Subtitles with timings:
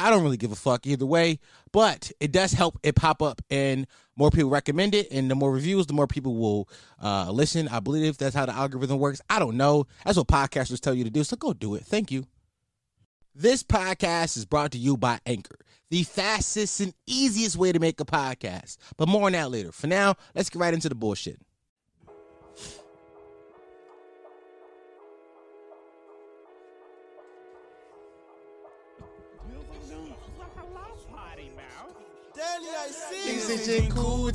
[0.00, 1.38] I don't really give a fuck either way,
[1.72, 5.08] but it does help it pop up and more people recommend it.
[5.10, 6.68] And the more reviews, the more people will
[7.02, 7.68] uh, listen.
[7.68, 9.20] I believe that's how the algorithm works.
[9.28, 9.86] I don't know.
[10.04, 11.22] That's what podcasters tell you to do.
[11.22, 11.84] So go do it.
[11.84, 12.26] Thank you.
[13.34, 15.58] This podcast is brought to you by Anchor,
[15.90, 18.78] the fastest and easiest way to make a podcast.
[18.96, 19.70] But more on that later.
[19.70, 21.40] For now, let's get right into the bullshit.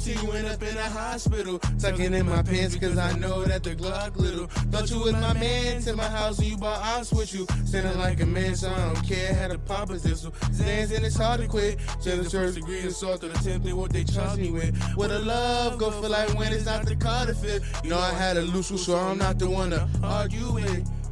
[0.06, 1.58] Till you end up in a hospital.
[1.80, 4.46] Tucking in my pants cause I know that the Glock little.
[4.46, 7.48] Thought you was my man to my house when you bought ops with you.
[7.66, 9.34] Standing like a man, so I don't care.
[9.34, 10.32] Had a pop thistle.
[10.52, 11.80] Zans and it's hard to quit.
[12.04, 14.96] Just first degree assault or attempted what they charged me with.
[14.96, 17.64] With a love, go for like when it's not the fit.
[17.84, 21.05] You know I had a loose so I'm not the one to argue with.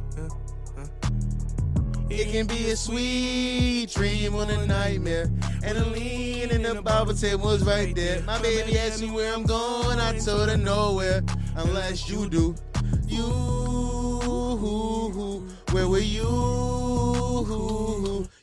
[2.16, 5.30] It can be a sweet dream or a nightmare.
[5.64, 8.22] And a lean in the Bible was right there.
[8.22, 9.98] My baby asked me where I'm going.
[9.98, 11.22] I told her nowhere,
[11.56, 12.54] unless you do.
[13.08, 13.24] You,
[15.72, 16.24] where were you?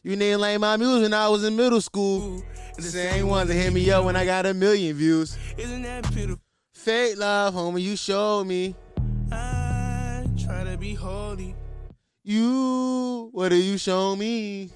[0.03, 2.43] You didn't like my music when I was in middle school.
[2.75, 5.37] The same ones that hit me up when I got a million views.
[5.57, 6.41] Isn't that pitiful?
[6.73, 8.75] Fake love, homie, you showed me.
[9.31, 11.55] I try to be holy.
[12.23, 14.69] You, what do you show me?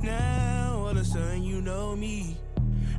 [0.00, 2.36] Now all of a sudden you know me.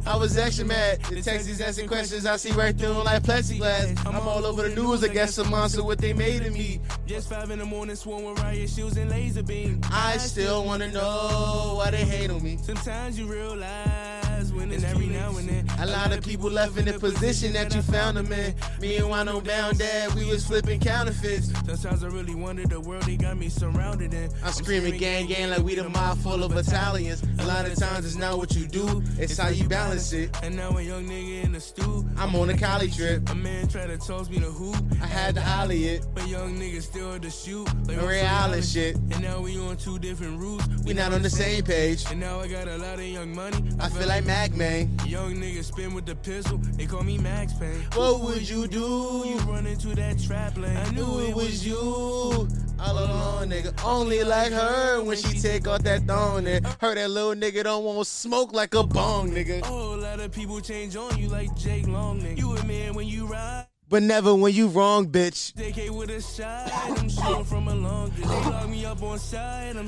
[0.05, 1.01] I was extra mad.
[1.03, 2.25] The text is asking questions.
[2.25, 4.05] I see right through them like plexiglass.
[4.05, 5.05] I'm all over the news.
[5.05, 6.81] I guess a monster what they made of me.
[7.05, 9.79] Just five in the morning, sworn with riot shoes and laser beam.
[9.89, 12.57] I still wanna know why they hate on me.
[12.61, 15.67] Sometimes you realize it's every now and then.
[15.79, 18.55] A lot of people left in the position that you found them in.
[18.79, 21.51] Me and Wano Bound Dad, we was flipping counterfeits.
[21.65, 24.29] Sometimes I really wonder the world they got me surrounded in.
[24.43, 27.23] I'm screaming gang gang like we the mob full of battalions.
[27.39, 30.35] A lot of times it's not what you do, it's how you balance it.
[30.43, 32.05] And now a young nigga in the stew.
[32.17, 33.29] I'm on a college trip.
[33.29, 34.75] A man tried to toss me the hoop.
[35.01, 36.05] I had to ollie it.
[36.13, 37.67] But young niggas still to shoot.
[37.87, 38.95] Like real island shit.
[38.95, 40.65] And now we on two different routes.
[40.85, 42.05] We not on the same page.
[42.09, 43.57] And now I got a lot of young money.
[43.79, 44.89] I, I feel like Mac Man.
[45.05, 46.57] Young niggas spin with the pistol.
[46.57, 47.85] They call me Max Payne.
[47.93, 49.23] What would you do?
[49.27, 50.75] You run into that trap lane.
[50.75, 53.71] I knew it was you all alone, nigga.
[53.85, 57.83] Only like her when she take off that thong, and her that little nigga don't
[57.83, 59.61] want smoke like a bong, nigga.
[59.61, 62.39] A whole lot of people change on you like Jake Long, nigga.
[62.39, 65.53] You a man when you ride but never when you wrong, bitch.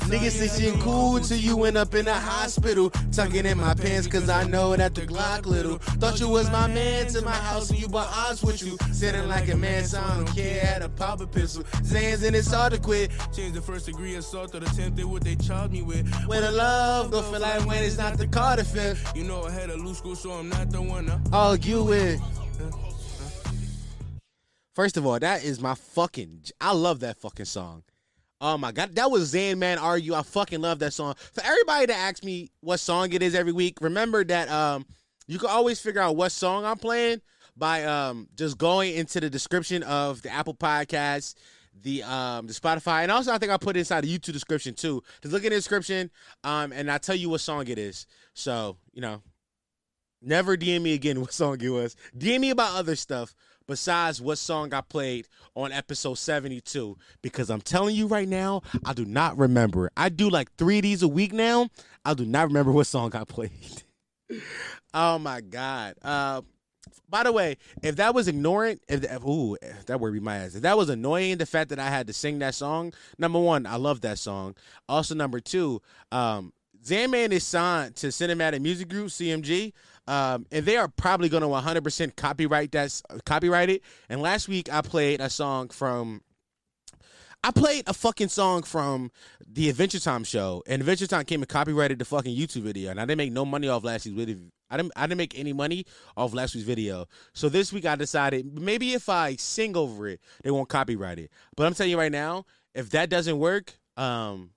[0.06, 2.92] Niggas think she cool till you went up in the hospital.
[3.12, 5.80] Tucking in my pants cause I know that the Glock little.
[5.80, 8.78] Thought you was my man to my house when you bought odds with you.
[8.92, 10.60] Sitting like a man, so I don't care.
[10.60, 11.64] Had a pop a pistol.
[11.82, 13.10] Zans and it's hard to quit.
[13.36, 16.08] Change the first degree assault or attempted what they charged me with.
[16.28, 18.28] When the love go feel like when it's not the
[18.72, 19.18] fifth.
[19.18, 22.22] You know I had a loose school, so I'm not the one to argue with.
[24.76, 26.42] First of all, that is my fucking.
[26.60, 27.84] I love that fucking song.
[28.42, 30.14] Oh my god, that was Zanman Argue.
[30.14, 31.16] I fucking love that song.
[31.32, 34.86] For everybody that asks me what song it is every week, remember that um
[35.28, 37.22] you can always figure out what song I'm playing
[37.56, 41.36] by um just going into the description of the Apple Podcast,
[41.82, 44.74] the um the Spotify, and also I think I put it inside the YouTube description
[44.74, 45.02] too.
[45.22, 46.12] Just look in the description,
[46.44, 48.08] um, and I tell you what song it is.
[48.34, 49.22] So you know,
[50.22, 51.96] never DM me again what song it was.
[52.18, 53.34] DM me about other stuff
[53.68, 58.94] besides what song I played on episode 72 because I'm telling you right now, I
[58.94, 59.90] do not remember.
[59.98, 61.70] I do like three of these a week now.
[62.04, 63.84] I do not remember what song I played.
[64.94, 65.96] oh my God.
[66.02, 66.42] Uh,
[67.10, 70.56] by the way, if that was ignorant, if, if ooh, that be my ass.
[70.56, 73.66] If that was annoying, the fact that I had to sing that song, number one,
[73.66, 74.56] I love that song.
[74.90, 76.52] Also, number two, um,
[76.84, 79.74] Zanman is signed to Cinematic Music Group (CMG),
[80.08, 83.82] um, and they are probably going to 100% copyright that copyright it.
[84.10, 86.22] And last week I played a song from.
[87.44, 89.12] I played a fucking song from
[89.48, 93.00] the Adventure Time show, and Adventure Time came and copyrighted the fucking YouTube video, and
[93.00, 94.38] I didn't make no money off last week's video.
[94.70, 94.94] I didn't.
[94.96, 95.86] I didn't make any money
[96.18, 97.06] off last week's video.
[97.34, 101.32] So this week I decided maybe if I sing over it, they won't copyright it.
[101.56, 104.50] But I'm telling you right now, if that doesn't work, um,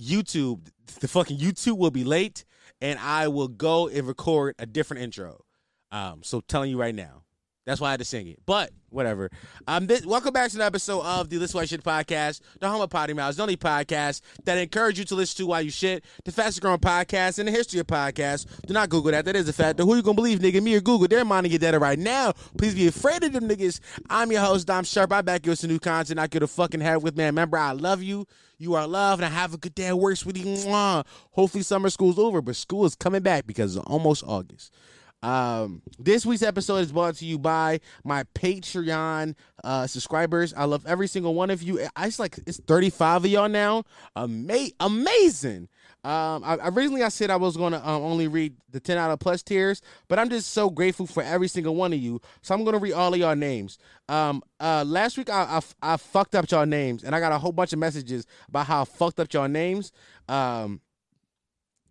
[0.00, 0.66] YouTube,
[1.00, 2.44] the fucking YouTube will be late
[2.80, 5.44] and I will go and record a different intro.
[5.90, 7.24] Um, so telling you right now,
[7.64, 8.38] that's why I had to sing it.
[8.44, 9.30] But whatever.
[9.66, 12.80] Um, this, welcome back to an episode of the This Why Shit podcast, the home
[12.80, 16.04] of potty mouths, the only podcast that encourage you to listen to while you shit,
[16.24, 18.46] the fastest growing podcast in the history of podcasts.
[18.66, 19.24] Do not Google that.
[19.24, 19.78] That is a fact.
[19.78, 20.62] Who you gonna believe, nigga?
[20.62, 21.06] Me or Google?
[21.06, 22.32] They're minding your data right now.
[22.58, 23.80] Please be afraid of them niggas.
[24.10, 25.12] I'm your host, Dom Sharp.
[25.12, 26.18] I back you with some new content.
[26.18, 27.26] I could have fucking have with man.
[27.26, 28.26] Remember, I love you.
[28.58, 30.44] You are loved, and I have a good day at work, sweetie.
[30.44, 31.04] Mwah.
[31.32, 34.72] Hopefully, summer school's over, but school is coming back because it's almost August.
[35.22, 40.52] Um, this week's episode is brought to you by my Patreon uh, subscribers.
[40.54, 41.86] I love every single one of you.
[41.94, 43.84] I just like it's 35 of y'all now.
[44.16, 45.68] Ama- amazing.
[46.04, 49.20] Um, I, originally I said I was gonna um, only read the 10 out of
[49.20, 52.20] plus tiers, but I'm just so grateful for every single one of you.
[52.42, 53.78] So I'm gonna read all of y'all names.
[54.08, 57.38] Um, uh, last week I, I, I fucked up y'all names, and I got a
[57.38, 59.92] whole bunch of messages about how I fucked up y'all names.
[60.28, 60.80] Um,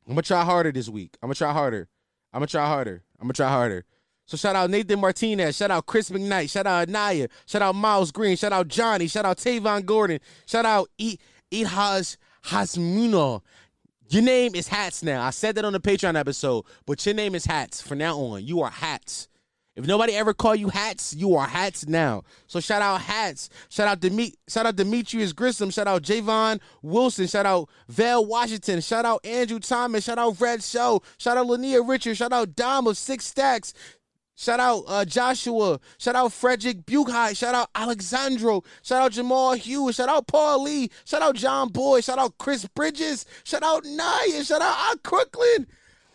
[0.06, 1.18] I'm gonna try harder this week.
[1.24, 1.88] I'm gonna try harder.
[2.34, 3.04] I'm gonna try harder.
[3.22, 3.86] I'm gonna try harder.
[4.26, 8.12] So shout out Nathan Martinez, shout out Chris McKnight, shout out Anaya, shout out Miles
[8.12, 11.18] Green, shout out Johnny, shout out Tavon Gordon, shout out E
[11.52, 13.42] Ihaz Hasmuno.
[14.10, 15.24] Your name is Hats now.
[15.24, 18.46] I said that on the Patreon episode, but your name is Hats from now on.
[18.46, 19.28] You are Hats.
[19.76, 22.24] If nobody ever call you hats, you are hats now.
[22.48, 23.50] So shout out hats.
[23.70, 25.70] Shout out Demi- shout out Demetrius Grissom.
[25.70, 27.28] Shout out Javon Wilson.
[27.28, 28.82] Shout out Val Washington.
[28.82, 30.04] Shout out Andrew Thomas.
[30.04, 31.02] Shout out Red Show.
[31.18, 32.18] Shout out Lania Richard.
[32.18, 33.74] Shout out Dom of Six Stacks.
[34.36, 35.80] Shout out uh, Joshua.
[35.98, 37.38] Shout out Frederick Buchheit.
[37.38, 38.64] Shout out Alexandro.
[38.82, 39.96] Shout out Jamal Hughes.
[39.96, 40.90] Shout out Paul Lee.
[41.06, 42.02] Shout out John Boy.
[42.02, 43.26] Shout out Chris Bridges.
[43.46, 44.44] Shout out Naya.
[44.44, 45.68] Shout out Al Crooklyn.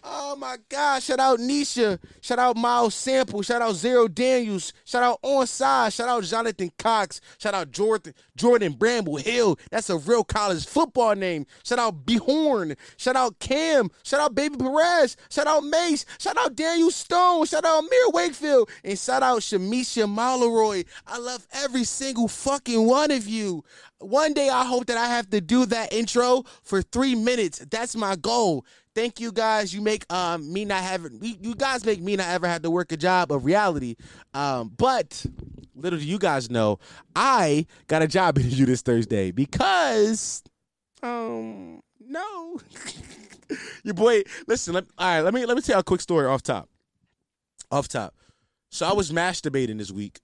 [0.08, 1.02] Oh my God.
[1.02, 1.98] Shout out Nisha.
[2.20, 3.42] Shout out Miles Sample.
[3.42, 4.72] Shout out Zero Daniels.
[4.84, 5.92] Shout out Onside.
[5.92, 7.20] Shout out Jonathan Cox.
[7.38, 9.58] Shout out Jordan Jordan Bramble Hill.
[9.72, 11.44] That's a real college football name.
[11.64, 12.76] Shout out Behorn.
[12.96, 13.90] Shout out Cam.
[14.04, 15.16] Shout out Baby Perez.
[15.28, 16.06] Shout out Mace.
[16.20, 17.46] Shout out Daniel Stone.
[17.46, 18.70] Shout out Amir Wakefield.
[18.84, 20.86] And shout out Shamisha Malroy.
[21.08, 23.64] I love every single fucking one of you.
[23.98, 27.66] One day I hope that I have to do that intro for three minutes.
[27.70, 28.64] That's my goal.
[28.96, 29.74] Thank you guys.
[29.74, 32.92] You make um, me not having you guys make me not ever have to work
[32.92, 33.96] a job of reality.
[34.32, 35.26] Um, but
[35.74, 36.78] little do you guys know,
[37.14, 40.42] I got a job interview this Thursday because
[41.02, 42.58] um no.
[43.84, 46.42] Your boy, listen, let, all right, let me let me tell a quick story off
[46.42, 46.70] top.
[47.70, 48.14] Off top.
[48.70, 50.20] So I was masturbating this week.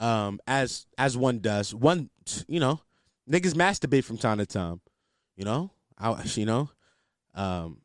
[0.00, 1.72] Um, as as one does.
[1.72, 2.10] One
[2.48, 2.80] you know,
[3.30, 4.80] niggas masturbate from time to time.
[5.36, 5.70] You know?
[5.96, 6.70] I you know.
[7.36, 7.78] Um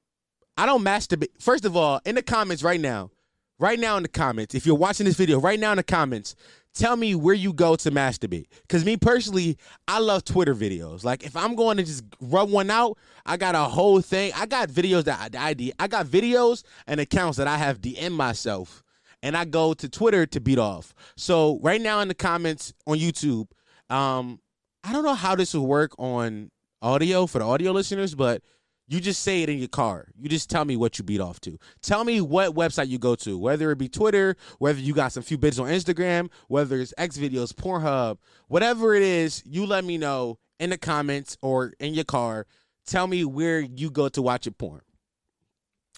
[0.60, 1.30] I don't masturbate.
[1.40, 3.12] First of all, in the comments right now,
[3.60, 6.36] right now in the comments, if you're watching this video, right now in the comments,
[6.74, 8.48] tell me where you go to masturbate.
[8.64, 9.58] Because me personally,
[9.88, 11.06] I love Twitter videos.
[11.06, 14.34] Like if I'm going to just rub one out, I got a whole thing.
[14.36, 18.12] I got videos that I, I, I got videos and accounts that I have DM
[18.12, 18.84] myself.
[19.24, 20.94] And I go to Twitter to beat off.
[21.16, 23.48] So right now in the comments on YouTube,
[23.90, 24.42] um,
[24.84, 26.52] I don't know how this will work on
[26.82, 28.42] audio for the audio listeners, but
[28.90, 30.08] you just say it in your car.
[30.20, 31.60] You just tell me what you beat off to.
[31.84, 35.22] Tell me what website you go to, whether it be Twitter, whether you got some
[35.22, 40.00] few bits on Instagram, whether it's X videos, Pornhub, whatever it is, you let me
[40.00, 42.48] know in the comments or in your car.
[42.88, 44.82] Tell me where you go to watch your porn.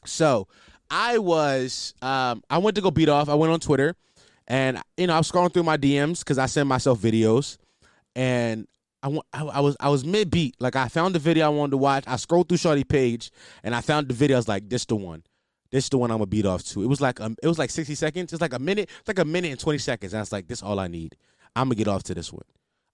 [0.05, 0.49] So
[0.89, 3.29] I was um, I went to go beat off.
[3.29, 3.95] I went on Twitter
[4.49, 7.57] and you know, I was scrolling through my DMs because I send myself videos
[8.17, 8.67] and
[9.03, 10.55] I, I, was I was mid beat.
[10.59, 12.03] Like I found the video I wanted to watch.
[12.07, 13.31] I scrolled through Shorty page
[13.63, 14.37] and I found the video.
[14.37, 15.23] I was like, this the one.
[15.71, 16.83] This the one I'm gonna beat off to.
[16.83, 18.33] It was like um, it was like 60 seconds.
[18.33, 18.89] It's like a minute.
[18.99, 20.13] It's like a minute and 20 seconds.
[20.13, 21.15] And I was like, this all I need.
[21.55, 22.43] I'm gonna get off to this one.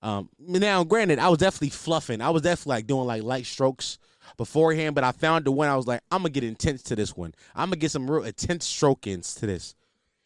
[0.01, 2.21] Um, now, granted, I was definitely fluffing.
[2.21, 3.97] I was definitely like doing like light strokes
[4.37, 7.17] beforehand, but I found the one I was like, I'm gonna get intense to this
[7.17, 7.33] one.
[7.55, 9.75] I'm gonna get some real intense stroke ins to this.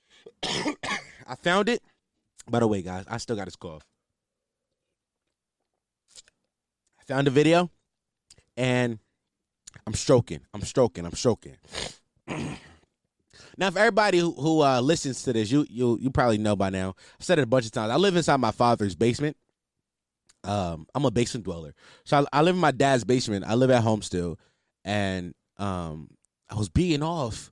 [0.44, 1.82] I found it.
[2.50, 3.86] By the way, guys, I still got this cough.
[7.08, 7.70] Found a video
[8.58, 9.00] and
[9.86, 10.42] I'm stroking.
[10.54, 11.06] I'm stroking.
[11.06, 11.58] I'm stroking.
[13.58, 16.70] now, for everybody who, who uh, listens to this, you you you probably know by
[16.70, 16.96] now.
[17.20, 17.92] I've said it a bunch of times.
[17.92, 19.38] I live inside my father's basement.
[20.44, 23.46] Um, I'm a basement dweller, so I, I live in my dad's basement.
[23.46, 24.40] I live at home still,
[24.84, 26.10] and um,
[26.50, 27.52] I was being off,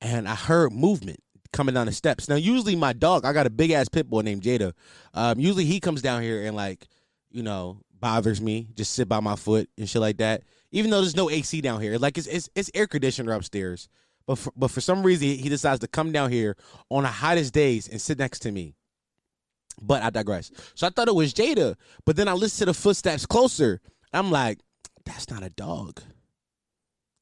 [0.00, 1.20] and I heard movement
[1.52, 2.28] coming down the steps.
[2.28, 4.72] Now, usually my dog, I got a big ass pit bull named Jada.
[5.12, 6.88] Um, usually he comes down here and like,
[7.30, 8.68] you know, bothers me.
[8.74, 10.42] Just sit by my foot and shit like that.
[10.72, 13.88] Even though there's no AC down here, like it's it's, it's air conditioner upstairs.
[14.26, 16.56] But for, but for some reason he decides to come down here
[16.90, 18.74] on the hottest days and sit next to me.
[19.80, 20.52] But I digress.
[20.74, 23.80] So I thought it was Jada, but then I listened to the footsteps closer.
[24.12, 24.58] I'm like,
[25.06, 26.02] that's not a dog.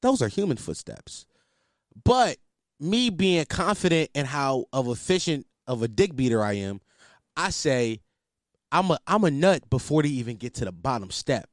[0.03, 1.27] Those are human footsteps.
[2.05, 2.39] But
[2.81, 6.81] me being confident in how of efficient of a dick beater I am,
[7.37, 8.01] I say
[8.73, 11.49] I'm a I'm a nut before they even get to the bottom step.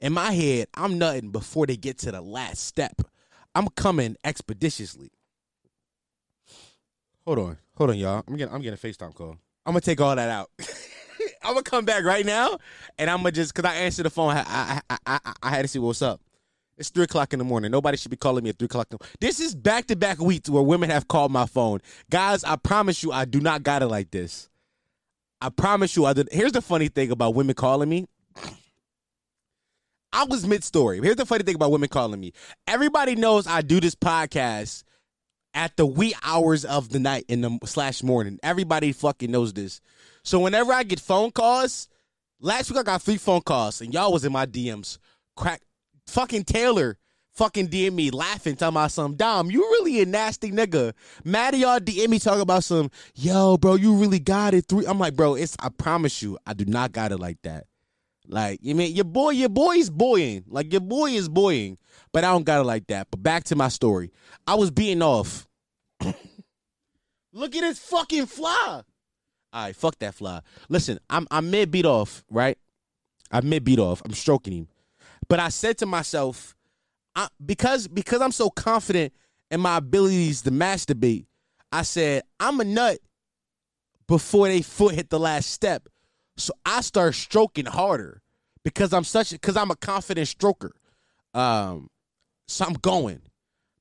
[0.00, 3.00] In my head, I'm nutting before they get to the last step.
[3.54, 5.10] I'm coming expeditiously.
[7.24, 8.22] Hold on, hold on, y'all.
[8.28, 9.38] I'm getting I'm getting a FaceTime call.
[9.64, 10.50] I'm gonna take all that out.
[11.42, 12.58] I'm gonna come back right now,
[12.98, 14.30] and I'm gonna just cause I answered the phone.
[14.36, 16.20] I I, I I I had to see what's up.
[16.78, 17.70] It's three o'clock in the morning.
[17.70, 18.88] Nobody should be calling me at three o'clock.
[19.20, 21.80] This is back to back weeks where women have called my phone.
[22.10, 24.50] Guys, I promise you, I do not got it like this.
[25.40, 26.28] I promise you, I did.
[26.32, 28.06] Here's the funny thing about women calling me.
[30.12, 31.00] I was mid story.
[31.00, 32.32] Here's the funny thing about women calling me.
[32.66, 34.82] Everybody knows I do this podcast
[35.52, 38.38] at the wee hours of the night in the slash morning.
[38.42, 39.80] Everybody fucking knows this.
[40.22, 41.88] So whenever I get phone calls,
[42.40, 44.98] last week I got three phone calls and y'all was in my DMs.
[45.36, 45.60] Crack
[46.06, 46.96] fucking Taylor
[47.36, 50.94] fucking DM me laughing, talking about some Dom, you really a nasty nigga.
[51.24, 54.66] Maddie y'all DM me talking about some, yo, bro, you really got it.
[54.68, 54.86] Three.
[54.86, 57.66] I'm like, bro, it's I promise you, I do not got it like that.
[58.28, 60.44] Like, you mean your boy, your boy is boying.
[60.48, 61.78] Like your boy is boying.
[62.12, 63.08] But I don't got it like that.
[63.10, 64.10] But back to my story.
[64.46, 65.46] I was being off.
[67.32, 68.82] Look at this fucking fly.
[69.52, 70.40] All right, fuck that fly.
[70.68, 72.58] Listen, I'm I'm mid beat off, right?
[73.30, 74.02] I'm mid beat off.
[74.04, 74.68] I'm stroking him.
[75.28, 76.55] But I said to myself,
[77.16, 79.12] I, because because I'm so confident
[79.50, 81.24] in my abilities to masturbate,
[81.72, 82.98] I said I'm a nut
[84.06, 85.88] before they foot hit the last step.
[86.36, 88.22] So I start stroking harder
[88.62, 90.72] because I'm such because I'm a confident stroker.
[91.34, 91.88] Um,
[92.46, 93.22] so I'm going.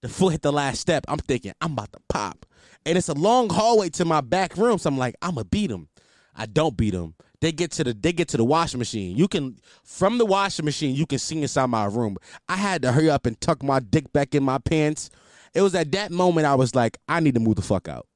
[0.01, 1.03] The foot hit the last step.
[1.07, 2.45] I'm thinking I'm about to pop,
[2.85, 4.77] and it's a long hallway to my back room.
[4.77, 5.89] So I'm like, I'm gonna beat him.
[6.35, 7.15] I don't beat him.
[7.41, 9.15] They get to the they get to the washing machine.
[9.15, 12.17] You can from the washing machine you can see inside my room.
[12.47, 15.09] I had to hurry up and tuck my dick back in my pants.
[15.53, 18.07] It was at that moment I was like, I need to move the fuck out.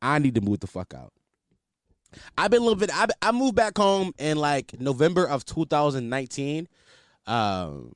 [0.00, 1.12] I need to move the fuck out.
[2.36, 2.90] I've been living.
[2.92, 6.68] I I moved back home in like November of 2019.
[7.26, 7.94] Um,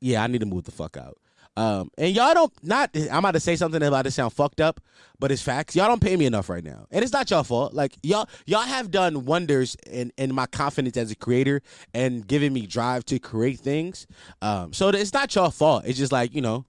[0.00, 1.18] yeah, I need to move the fuck out.
[1.56, 2.90] Um, and y'all don't not.
[2.94, 4.80] I'm about to say something about to sound fucked up,
[5.18, 5.74] but it's facts.
[5.74, 7.74] Y'all don't pay me enough right now, and it's not your fault.
[7.74, 11.60] Like y'all, y'all have done wonders in in my confidence as a creator
[11.92, 14.06] and giving me drive to create things.
[14.40, 15.84] Um, so it's not your fault.
[15.86, 16.66] It's just like you know,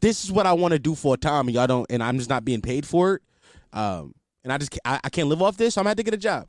[0.00, 2.18] this is what I want to do for a time, and y'all don't, and I'm
[2.18, 3.22] just not being paid for it.
[3.72, 6.02] Um, and I just I, I can't live off this, so I'm gonna have to
[6.04, 6.46] get a job.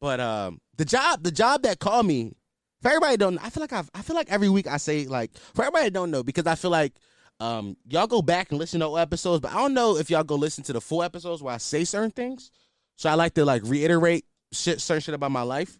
[0.00, 2.34] But um, the job, the job that called me
[2.82, 5.36] for everybody don't I feel like I've, I feel like every week I say like
[5.54, 6.94] for everybody don't know because I feel like
[7.38, 10.24] um y'all go back and listen to old episodes, but I don't know if y'all
[10.24, 12.50] go listen to the full episodes where I say certain things.
[12.96, 15.78] So I like to like reiterate shit certain shit about my life.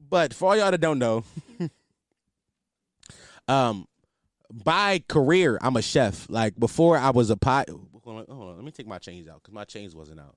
[0.00, 1.24] But for all y'all that don't know,
[3.48, 3.86] um
[4.50, 6.26] by career I'm a chef.
[6.28, 7.68] Like before I was a pot
[8.04, 10.36] hold on, let me take my chains out because my chains wasn't out.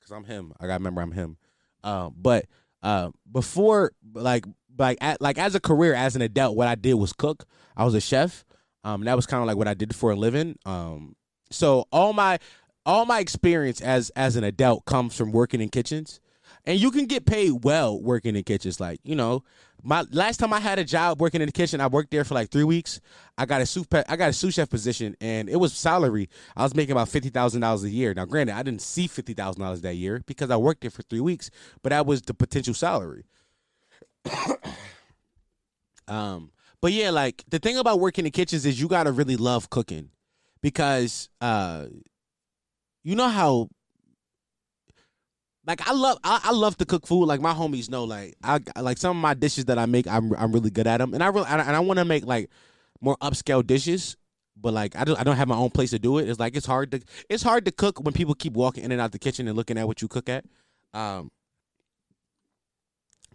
[0.00, 0.52] Cause I'm him.
[0.58, 1.36] I gotta remember I'm him.
[1.84, 2.46] Um, but
[2.82, 4.44] uh, before like
[4.78, 7.46] like at, like as a career as an adult, what I did was cook.
[7.76, 8.44] I was a chef.
[8.84, 10.58] Um, that was kind of like what I did for a living.
[10.66, 11.14] Um,
[11.50, 12.38] so all my
[12.84, 16.20] all my experience as as an adult comes from working in kitchens,
[16.64, 18.80] and you can get paid well working in kitchens.
[18.80, 19.44] Like you know,
[19.82, 22.34] my last time I had a job working in the kitchen, I worked there for
[22.34, 23.00] like three weeks.
[23.36, 26.28] I got a sous I got a sous chef position, and it was salary.
[26.56, 28.14] I was making about fifty thousand dollars a year.
[28.14, 31.02] Now, granted, I didn't see fifty thousand dollars that year because I worked there for
[31.02, 31.50] three weeks,
[31.82, 33.24] but that was the potential salary.
[36.08, 39.68] um, but yeah, like the thing about working in kitchens is you gotta really love
[39.68, 40.10] cooking
[40.60, 41.86] because uh,
[43.02, 43.68] you know how
[45.66, 47.26] like I love I, I, love to cook food.
[47.26, 50.34] Like my homies know, like I like some of my dishes that I make, I'm
[50.34, 52.50] I'm really good at them, and I really and I, I want to make like
[53.00, 54.16] more upscale dishes.
[54.60, 56.28] But like I don't I don't have my own place to do it.
[56.28, 59.00] It's like it's hard to it's hard to cook when people keep walking in and
[59.00, 60.44] out the kitchen and looking at what you cook at.
[60.94, 61.30] Um,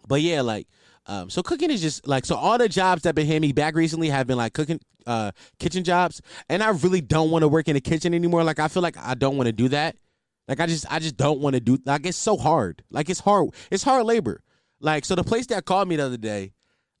[0.06, 0.66] but yeah, like
[1.06, 3.74] um, so cooking is just like so all the jobs that been handing me back
[3.74, 6.20] recently have been like cooking uh kitchen jobs,
[6.50, 8.44] and I really don't want to work in the kitchen anymore.
[8.44, 9.96] Like I feel like I don't want to do that.
[10.48, 12.82] Like I just I just don't want to do like it's so hard.
[12.90, 13.50] Like it's hard.
[13.70, 14.42] It's hard labor.
[14.80, 16.52] Like so the place that called me the other day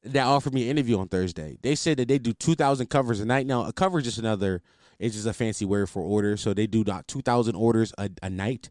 [0.04, 3.20] that offered me an interview on Thursday, they said that they do two thousand covers
[3.20, 3.46] a night.
[3.46, 4.62] Now a cover is just another
[4.98, 6.36] it's just a fancy word for order.
[6.36, 8.70] So they do two thousand orders a, a night.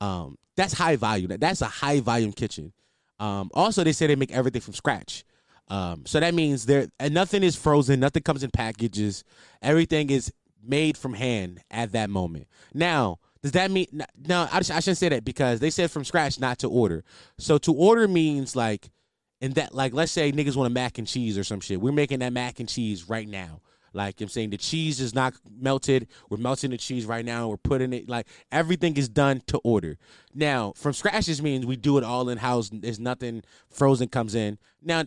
[0.00, 1.32] Um, that's high volume.
[1.38, 2.72] That's a high volume kitchen.
[3.18, 5.24] Um, also they say they make everything from scratch.
[5.68, 9.24] Um, so that means there and nothing is frozen, nothing comes in packages.
[9.62, 10.32] Everything is
[10.62, 12.46] made from hand at that moment.
[12.74, 13.86] Now, does that mean
[14.26, 14.48] no?
[14.50, 17.04] I, I shouldn't say that because they said from scratch, not to order.
[17.38, 18.90] So to order means like
[19.40, 21.80] and that like let's say niggas want a mac and cheese or some shit.
[21.80, 23.60] We're making that mac and cheese right now.
[23.94, 26.08] Like I'm saying, the cheese is not melted.
[26.28, 27.48] We're melting the cheese right now.
[27.48, 29.96] We're putting it like everything is done to order.
[30.34, 32.70] Now, from scratch just means we do it all in house.
[32.72, 34.58] There's nothing frozen comes in.
[34.82, 35.04] Now,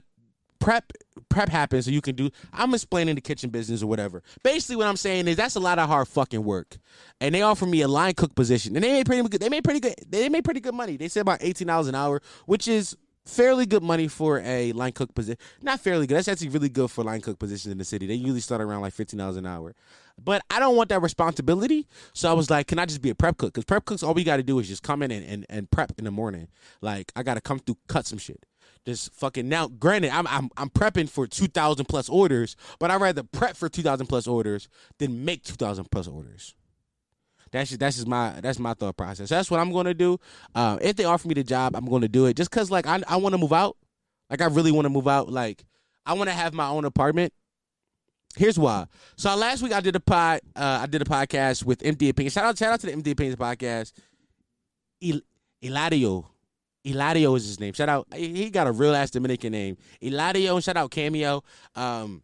[0.61, 0.93] prep
[1.27, 4.23] prep happens so you can do I'm explaining the kitchen business or whatever.
[4.43, 6.77] Basically what I'm saying is that's a lot of hard fucking work.
[7.19, 8.75] And they offer me a line cook position.
[8.75, 10.95] And they made pretty good they made pretty good they made pretty good money.
[10.95, 14.91] They said about eighteen dollars an hour, which is fairly good money for a line
[14.93, 15.37] cook position.
[15.61, 16.15] Not fairly good.
[16.15, 18.07] That's actually really good for line cook positions in the city.
[18.07, 19.75] They usually start around like fifteen dollars an hour.
[20.23, 21.87] But I don't want that responsibility.
[22.13, 23.53] So I was like, can I just be a prep cook?
[23.53, 25.71] Because prep cooks, all we got to do is just come in and, and, and
[25.71, 26.47] prep in the morning.
[26.81, 28.45] Like I got to come through, cut some shit.
[28.85, 29.67] Just fucking now.
[29.67, 33.69] Granted, I'm I'm I'm prepping for two thousand plus orders, but I'd rather prep for
[33.69, 36.55] two thousand plus orders than make two thousand plus orders.
[37.51, 39.29] That's just that's just my that's my thought process.
[39.29, 40.17] That's what I'm gonna do.
[40.55, 42.35] Uh, if they offer me the job, I'm gonna do it.
[42.35, 43.77] Just cause like I I want to move out.
[44.29, 45.29] Like I really want to move out.
[45.29, 45.63] Like
[46.05, 47.33] I want to have my own apartment.
[48.37, 48.85] Here's why.
[49.17, 50.39] So last week I did a pod.
[50.55, 52.33] Uh, I did a podcast with Empty Opinions.
[52.33, 53.91] Shout out shout out to the Empty Opinions podcast.
[55.03, 55.21] El-
[55.61, 56.30] Eladio.
[56.85, 57.73] Eladio is his name.
[57.73, 58.07] Shout out.
[58.13, 59.77] He got a real ass Dominican name.
[60.01, 60.63] Eladio.
[60.63, 61.43] Shout out Cameo.
[61.75, 62.23] Um,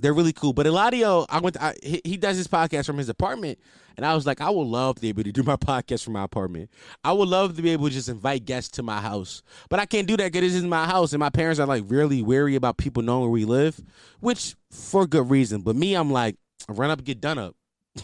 [0.00, 0.52] they're really cool.
[0.52, 1.54] But Eladio, I went.
[1.54, 3.58] To, I, he, does his podcast from his apartment,
[3.96, 6.14] and I was like, I would love to be able to do my podcast from
[6.14, 6.70] my apartment.
[7.04, 9.86] I would love to be able to just invite guests to my house, but I
[9.86, 12.56] can't do that because this is my house, and my parents are like really wary
[12.56, 13.80] about people knowing where we live,
[14.20, 15.60] which for good reason.
[15.60, 16.36] But me, I'm like,
[16.68, 17.54] run up, get done up.
[17.96, 18.02] you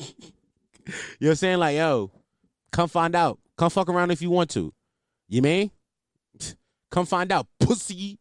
[0.00, 1.58] know what I'm saying?
[1.58, 2.10] Like, yo,
[2.72, 3.38] come find out.
[3.56, 4.72] Come fuck around if you want to.
[5.28, 5.70] You mean?
[6.90, 8.18] Come find out, pussy.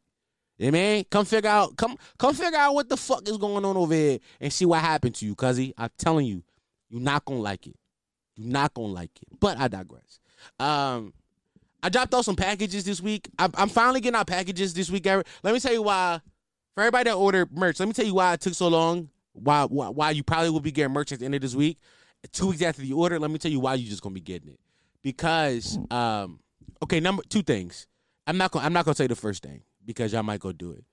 [0.57, 1.05] You mean?
[1.09, 4.19] Come figure out, come come figure out what the fuck is going on over here
[4.39, 5.73] and see what happened to you, cuzzy.
[5.77, 6.43] I'm telling you,
[6.89, 7.75] you're not gonna like it.
[8.35, 9.39] You're not gonna like it.
[9.39, 10.19] But I digress.
[10.59, 11.13] Um,
[11.81, 13.29] I dropped off some packages this week.
[13.37, 15.05] I'm, finally getting out packages this week.
[15.05, 16.21] Let me tell you why.
[16.75, 19.09] For everybody that ordered merch, let me tell you why it took so long.
[19.33, 21.77] Why why, why you probably will be getting merch at the end of this week.
[22.31, 24.49] Two weeks after the order, let me tell you why you're just gonna be getting
[24.49, 24.59] it.
[25.03, 26.39] Because um,
[26.83, 27.87] okay, number two things.
[28.27, 30.71] I'm not gonna I'm not gonna say the first thing because y'all might go do
[30.71, 30.85] it.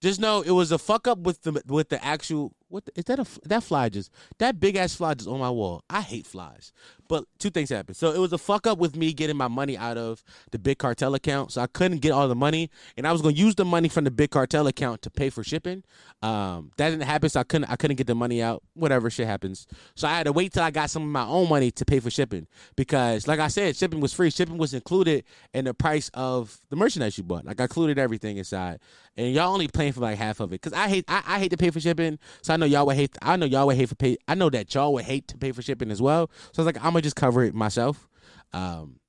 [0.00, 3.04] Just know it was a fuck up with the with the actual what the, is
[3.04, 5.82] that a that fly just that big ass fly just on my wall.
[5.88, 6.72] I hate flies.
[7.08, 7.96] But two things happened.
[7.96, 10.76] So it was a fuck up with me getting my money out of the big
[10.76, 11.52] cartel account.
[11.52, 14.04] So I couldn't get all the money, and I was gonna use the money from
[14.04, 15.84] the big cartel account to pay for shipping.
[16.22, 18.62] Um, that didn't happen, so I couldn't I couldn't get the money out.
[18.74, 19.66] Whatever shit happens.
[19.94, 22.00] So I had to wait till I got some of my own money to pay
[22.00, 24.30] for shipping because, like I said, shipping was free.
[24.30, 27.46] Shipping was included in the price of the merchandise you bought.
[27.46, 28.80] Like I included everything inside,
[29.18, 30.62] and y'all only paying for like half of it.
[30.62, 32.96] Cause I hate I, I hate to pay for shipping, so I know y'all would
[32.96, 33.18] hate.
[33.20, 34.16] I know y'all would hate for pay.
[34.28, 36.30] I know that y'all would hate to pay for shipping as well.
[36.52, 38.08] So I was like, I'm gonna just cover it myself.
[38.52, 39.00] Um,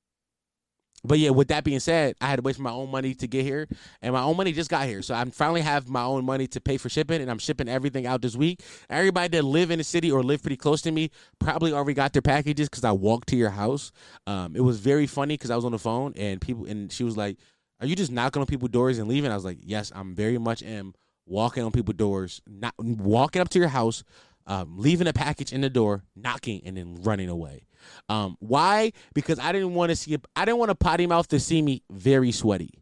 [1.04, 3.46] but yeah, with that being said, I had to for my own money to get
[3.46, 3.70] here,
[4.02, 5.02] and my own money just got here.
[5.02, 8.06] So I finally have my own money to pay for shipping, and I'm shipping everything
[8.06, 8.62] out this week.
[8.90, 12.12] Everybody that live in the city or live pretty close to me probably already got
[12.12, 13.92] their packages because I walked to your house.
[14.28, 17.06] Um, it was very funny because I was on the phone and people, and she
[17.06, 17.38] was like,
[17.80, 20.38] "Are you just knocking on people's doors and leaving?" I was like, "Yes, I'm very
[20.38, 20.94] much am
[21.26, 24.04] walking on people's doors, not walking up to your house,
[24.48, 27.68] um, leaving a package in the door, knocking, and then running away."
[28.10, 28.92] Um, why?
[29.14, 30.18] Because I didn't want to see.
[30.36, 32.79] I didn't want a potty mouth to see me very sweaty.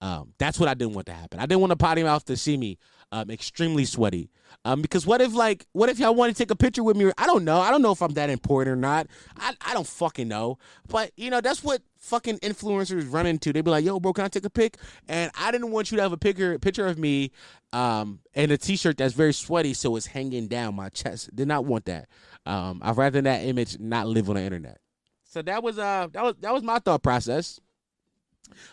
[0.00, 1.40] Um, that's what I didn't want to happen.
[1.40, 2.78] I didn't want a potty mouth to see me
[3.10, 4.30] um, extremely sweaty.
[4.64, 7.10] Um, because what if like what if y'all want to take a picture with me?
[7.18, 7.60] I don't know.
[7.60, 9.06] I don't know if I'm that important or not.
[9.36, 10.58] I, I don't fucking know.
[10.88, 13.52] But you know that's what fucking influencers run into.
[13.52, 14.76] They be like, "Yo, bro, can I take a pic?"
[15.08, 17.30] And I didn't want you to have a picture picture of me
[17.74, 21.34] um and a t-shirt that's very sweaty so it's hanging down my chest.
[21.34, 22.08] Did not want that.
[22.46, 24.78] Um, I'd rather that image not live on the internet.
[25.24, 27.60] So that was uh that was that was my thought process.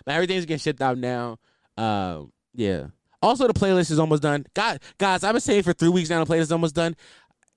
[0.06, 1.38] But everything's getting shipped out now.
[1.78, 2.88] Uh, yeah.
[3.22, 4.46] Also, the playlist is almost done.
[4.54, 6.96] God, guys, I've been saying for three weeks now the playlist is almost done.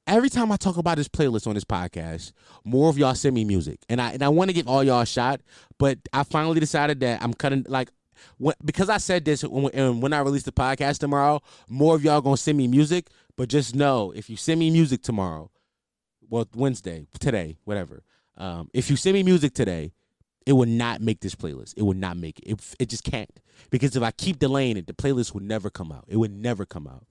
[0.06, 2.32] Every time I talk about this playlist on this podcast,
[2.64, 5.02] more of y'all send me music, and I and I want to give all y'all
[5.02, 5.42] a shot.
[5.78, 7.90] But I finally decided that I'm cutting like
[8.38, 11.42] when, because I said this when, when I release the podcast tomorrow.
[11.68, 15.02] More of y'all gonna send me music, but just know if you send me music
[15.02, 15.50] tomorrow,
[16.28, 18.02] well Wednesday, today, whatever.
[18.38, 19.92] Um, if you send me music today,
[20.48, 21.74] it will not make this playlist.
[21.76, 22.52] It will not make it.
[22.52, 23.28] It, it just can't
[23.68, 26.06] because if I keep delaying it, the playlist would never come out.
[26.08, 27.04] It would never come out.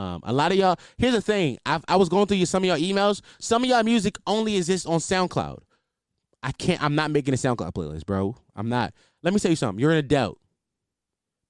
[0.00, 0.78] Um, a lot of y'all.
[0.96, 1.58] Here's the thing.
[1.66, 3.22] I, I was going through some of y'all emails.
[3.40, 5.58] Some of y'all music only exists on SoundCloud.
[6.44, 6.80] I can't.
[6.80, 8.36] I'm not making a SoundCloud playlist, bro.
[8.54, 8.94] I'm not.
[9.24, 9.80] Let me tell you something.
[9.80, 10.38] You're an adult.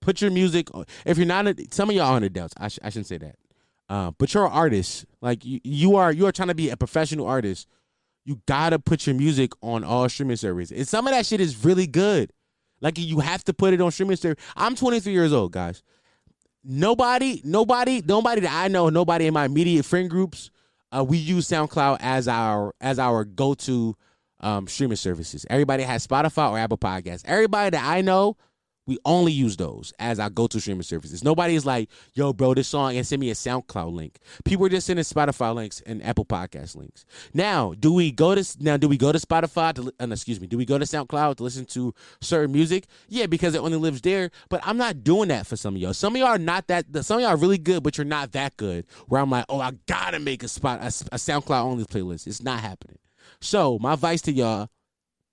[0.01, 0.71] Put your music.
[1.05, 2.55] If you're not, a, some of y'all aren't adults.
[2.57, 3.37] I, sh, I shouldn't say that.
[3.91, 5.05] Uh, but you're an artist.
[5.21, 6.11] Like you, you are.
[6.11, 7.69] You are trying to be a professional artist.
[8.27, 10.77] You gotta put your music on all streaming services.
[10.77, 12.33] And some of that shit is really good.
[12.81, 14.45] Like you have to put it on streaming service.
[14.57, 15.83] I'm 23 years old, guys.
[16.65, 20.51] Nobody, nobody, nobody that I know, nobody in my immediate friend groups,
[20.91, 23.95] uh, we use SoundCloud as our as our go to
[24.41, 25.47] um, streaming services.
[25.49, 27.23] Everybody has Spotify or Apple Podcasts.
[27.25, 28.37] Everybody that I know
[28.87, 31.25] we only use those as our go-to streaming services.
[31.25, 34.19] Nobody is like, "Yo, bro, this song," and send me a SoundCloud link.
[34.45, 37.05] People are just sending Spotify links and Apple Podcast links.
[37.35, 38.77] Now, do we go to now?
[38.77, 39.93] Do we go to Spotify to?
[40.01, 40.47] Uh, excuse me.
[40.47, 42.87] Do we go to SoundCloud to listen to certain music?
[43.09, 44.31] Yeah, because it only lives there.
[44.49, 45.95] But I'm not doing that for some of y'all.
[45.95, 46.87] Some of y'all are not that.
[47.05, 48.87] Some of y'all are really good, but you're not that good.
[49.09, 52.27] Where I'm like, oh, I gotta make a spot a, a SoundCloud only playlist.
[52.27, 52.99] It's not happening.
[53.41, 54.69] So my advice to y'all: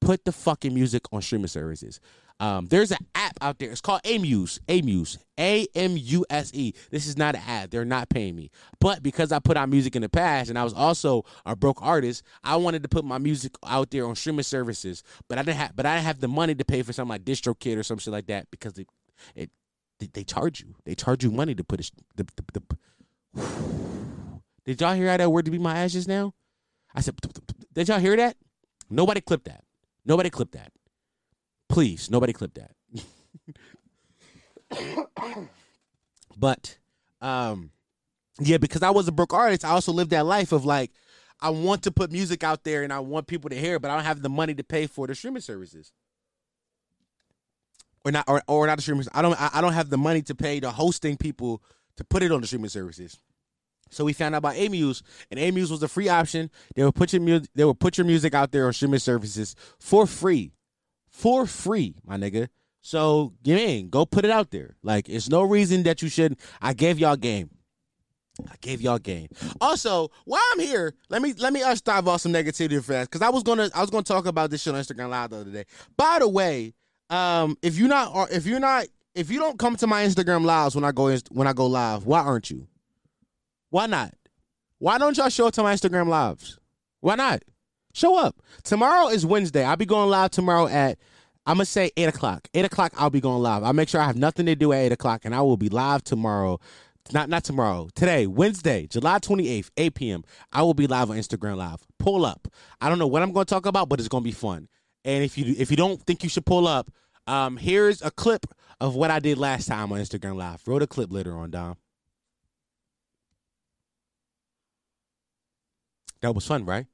[0.01, 1.99] put the fucking music on streaming services.
[2.39, 3.71] Um, there's an app out there.
[3.71, 4.59] It's called Amuse.
[4.67, 5.17] Amuse.
[5.39, 6.73] A M U S E.
[6.91, 7.71] This is not an ad.
[7.71, 8.49] They're not paying me.
[8.79, 11.81] But because I put out music in the past and I was also a broke
[11.81, 15.03] artist, I wanted to put my music out there on streaming services.
[15.27, 17.23] But I didn't have but I didn't have the money to pay for something like
[17.23, 18.87] DistroKid or some shit like that because it
[19.35, 19.49] it
[20.11, 20.75] they charge you.
[20.85, 21.91] They charge you money to put it.
[22.15, 22.61] The, the,
[23.33, 23.45] the,
[24.65, 26.33] did y'all hear how that word to be my ashes now?
[26.93, 27.15] I said,
[27.73, 28.37] did y'all hear that?
[28.89, 29.63] Nobody clipped that.
[30.05, 30.71] Nobody clipped that.
[31.73, 32.71] Please, nobody clip that.
[36.37, 36.77] but
[37.19, 37.71] um
[38.39, 40.91] yeah, because I was a broke artist, I also lived that life of like
[41.41, 43.89] I want to put music out there and I want people to hear, it, but
[43.89, 45.91] I don't have the money to pay for the streaming services.
[48.05, 50.35] Or not or, or not the streaming I don't I, don't have the money to
[50.35, 51.63] pay the hosting people
[51.97, 53.19] to put it on the streaming services.
[53.89, 56.51] So we found out about Amuse, and Amuse was a free option.
[56.75, 59.55] They would put your music, they would put your music out there on streaming services
[59.79, 60.51] for free
[61.13, 62.49] for free, my nigga.
[62.81, 64.75] So in, go put it out there.
[64.83, 66.41] Like it's no reason that you shouldn't.
[66.61, 67.49] I gave y'all game.
[68.49, 69.27] I gave y'all game.
[69.61, 73.21] Also, while I'm here, let me let me us dive off some negativity fast because
[73.21, 75.51] I was gonna I was gonna talk about this shit on Instagram Live the other
[75.51, 75.65] day.
[75.95, 76.73] By the way,
[77.09, 80.75] um, if you're not if you're not if you don't come to my Instagram lives
[80.75, 82.67] when I go when I go live, why aren't you?
[83.69, 84.13] Why not?
[84.79, 86.59] Why don't y'all show up to my Instagram lives?
[86.99, 87.43] Why not?
[87.93, 88.41] Show up.
[88.63, 89.63] Tomorrow is Wednesday.
[89.63, 90.97] I'll be going live tomorrow at
[91.45, 92.47] I'm gonna say eight o'clock.
[92.53, 93.63] Eight o'clock, I'll be going live.
[93.63, 95.69] I'll make sure I have nothing to do at eight o'clock, and I will be
[95.69, 96.59] live tomorrow.
[97.11, 97.89] Not not tomorrow.
[97.95, 100.23] Today, Wednesday, July 28th, 8 p.m.
[100.53, 101.81] I will be live on Instagram Live.
[101.99, 102.47] Pull up.
[102.79, 104.69] I don't know what I'm gonna talk about, but it's gonna be fun.
[105.03, 106.89] And if you if you don't think you should pull up,
[107.27, 108.45] um, here's a clip
[108.79, 110.65] of what I did last time on Instagram Live.
[110.65, 111.75] Wrote a clip later on, Dom.
[116.21, 116.85] That was fun, right?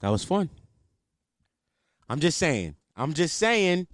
[0.00, 0.50] That was fun.
[2.08, 2.76] I'm just saying.
[2.96, 3.86] I'm just saying.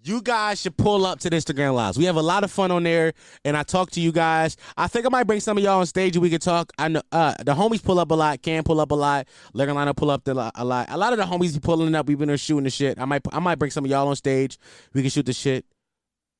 [0.00, 1.98] You guys should pull up to the Instagram lives.
[1.98, 4.56] We have a lot of fun on there, and I talk to you guys.
[4.76, 6.72] I think I might bring some of y'all on stage and we can talk.
[6.78, 9.26] I know uh, the homies pull up a lot, can pull up a lot.
[9.52, 10.52] Liner pull up a lot.
[10.56, 12.06] A lot of the homies be pulling up.
[12.06, 12.98] We've been there shooting the shit.
[12.98, 14.56] I might I might bring some of y'all on stage.
[14.94, 15.66] We can shoot the shit.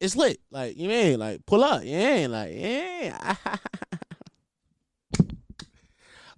[0.00, 0.40] It's lit.
[0.52, 1.82] Like you mean like pull up.
[1.84, 3.34] Yeah, like yeah.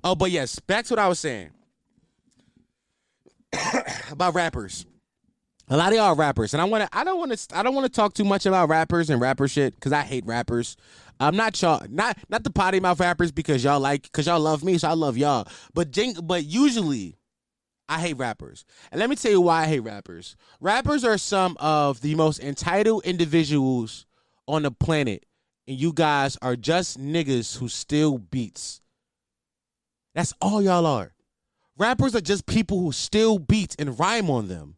[0.03, 1.51] oh, but yes, back to what I was saying.
[4.11, 4.87] about rappers.
[5.69, 6.97] A lot of y'all rappers, and I want to.
[6.97, 7.57] I don't want to.
[7.57, 10.27] I don't want to talk too much about rappers and rapper shit because I hate
[10.27, 10.77] rappers.
[11.21, 14.65] I'm not y'all, not not the potty mouth rappers because y'all like because y'all love
[14.65, 15.47] me, so I love y'all.
[15.73, 17.19] But but usually,
[17.89, 20.35] I hate rappers, and let me tell you why I hate rappers.
[20.61, 24.07] Rappers are some of the most entitled individuals
[24.49, 25.25] on the planet,
[25.69, 28.81] and you guys are just niggas who steal beats.
[30.17, 31.13] That's all y'all are.
[31.81, 34.77] Rappers are just people who steal beats and rhyme on them.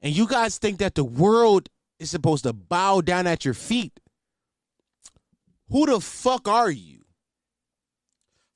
[0.00, 1.68] And you guys think that the world
[1.98, 4.00] is supposed to bow down at your feet.
[5.68, 7.04] Who the fuck are you?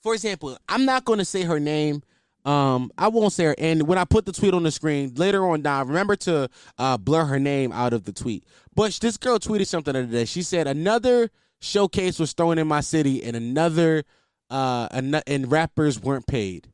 [0.02, 2.02] For example, I'm not going to say her name.
[2.46, 3.54] Um, I won't say her.
[3.58, 6.96] And when I put the tweet on the screen later on down, remember to uh,
[6.96, 8.44] blur her name out of the tweet.
[8.74, 10.24] But this girl tweeted something today.
[10.24, 11.28] She said another
[11.60, 14.04] showcase was thrown in my city, and another
[14.48, 16.72] uh, and rappers weren't paid.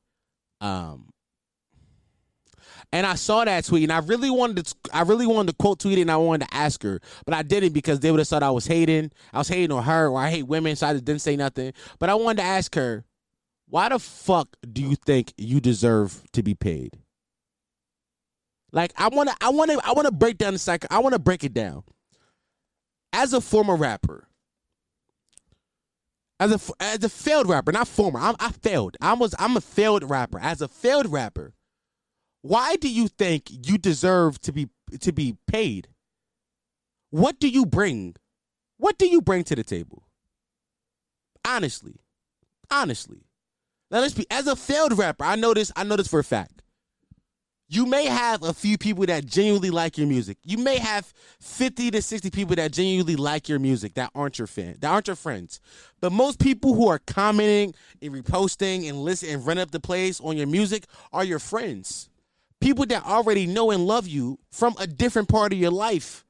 [0.62, 1.12] Um,
[2.92, 4.74] and I saw that tweet, and I really wanted to.
[4.92, 7.42] I really wanted to quote tweet it, and I wanted to ask her, but I
[7.42, 9.10] didn't because they would have thought I was hating.
[9.32, 11.72] I was hating on her, or I hate women, so I just didn't say nothing.
[11.98, 13.04] But I wanted to ask her,
[13.68, 16.98] why the fuck do you think you deserve to be paid?
[18.72, 20.88] Like I want to, I want to, I want to break down the cycle.
[20.90, 21.82] I want to break it down.
[23.12, 24.28] As a former rapper,
[26.42, 28.18] as a as a failed rapper, not former.
[28.18, 28.96] I'm, I failed.
[29.00, 30.40] I was I'm a failed rapper.
[30.40, 31.54] As a failed rapper,
[32.42, 34.68] why do you think you deserve to be
[35.00, 35.88] to be paid?
[37.10, 38.16] What do you bring?
[38.78, 40.04] What do you bring to the table?
[41.44, 42.00] Honestly,
[42.70, 43.26] honestly.
[43.90, 45.24] Now let's be as a failed rapper.
[45.24, 45.70] I know this.
[45.76, 46.62] I know this for a fact.
[47.72, 50.36] You may have a few people that genuinely like your music.
[50.44, 54.46] You may have 50 to 60 people that genuinely like your music that aren't your
[54.46, 55.58] fan, that aren't your friends.
[55.98, 60.20] But most people who are commenting and reposting and listen and run up the plays
[60.20, 62.10] on your music are your friends.
[62.60, 66.26] People that already know and love you from a different part of your life.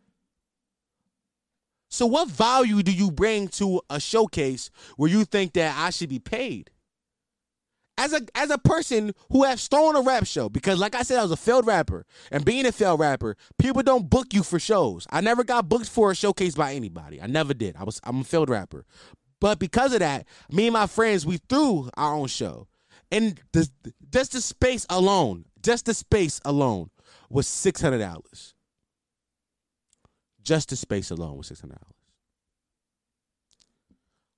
[1.88, 6.08] So what value do you bring to a showcase where you think that I should
[6.08, 6.70] be paid?
[7.98, 11.18] As a as a person who has thrown a rap show because like I said
[11.18, 14.58] I was a failed rapper and being a failed rapper people don't book you for
[14.58, 15.06] shows.
[15.10, 17.20] I never got booked for a showcase by anybody.
[17.20, 17.76] I never did.
[17.76, 18.84] I was I'm a failed rapper.
[19.40, 22.68] But because of that me and my friends we threw our own show.
[23.10, 23.68] And the
[24.10, 26.90] just the space alone just the space alone
[27.28, 28.54] was six hundred dollars.
[30.42, 31.94] Just the space alone was six hundred dollars.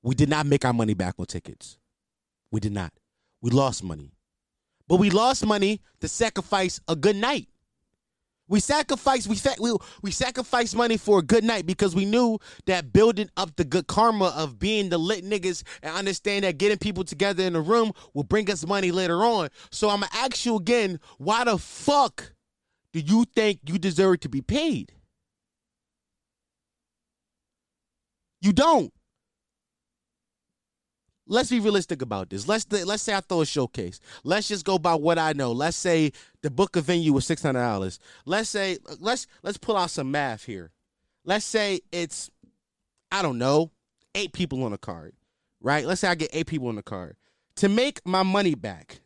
[0.03, 1.79] We did not make our money back on tickets.
[2.51, 2.93] We did not
[3.44, 4.11] we lost money.
[4.88, 7.46] But we lost money to sacrifice a good night.
[8.48, 12.90] We sacrificed we, we we sacrificed money for a good night because we knew that
[12.90, 17.04] building up the good karma of being the lit niggas and understand that getting people
[17.04, 19.50] together in a room will bring us money later on.
[19.70, 22.33] So I'm gonna ask you again, why the fuck
[22.94, 24.94] do you think you deserve to be paid?
[28.40, 28.90] You don't
[31.26, 32.46] let's be realistic about this.
[32.48, 34.00] Let's let's say I throw a showcase.
[34.22, 35.52] Let's just go by what I know.
[35.52, 37.98] Let's say the book of venue was six hundred dollars.
[38.24, 40.70] Let's say let's let's pull out some math here.
[41.24, 42.30] Let's say it's
[43.10, 43.70] I don't know
[44.14, 45.14] eight people on a card,
[45.60, 45.84] right?
[45.84, 47.16] Let's say I get eight people on the card
[47.56, 49.00] to make my money back.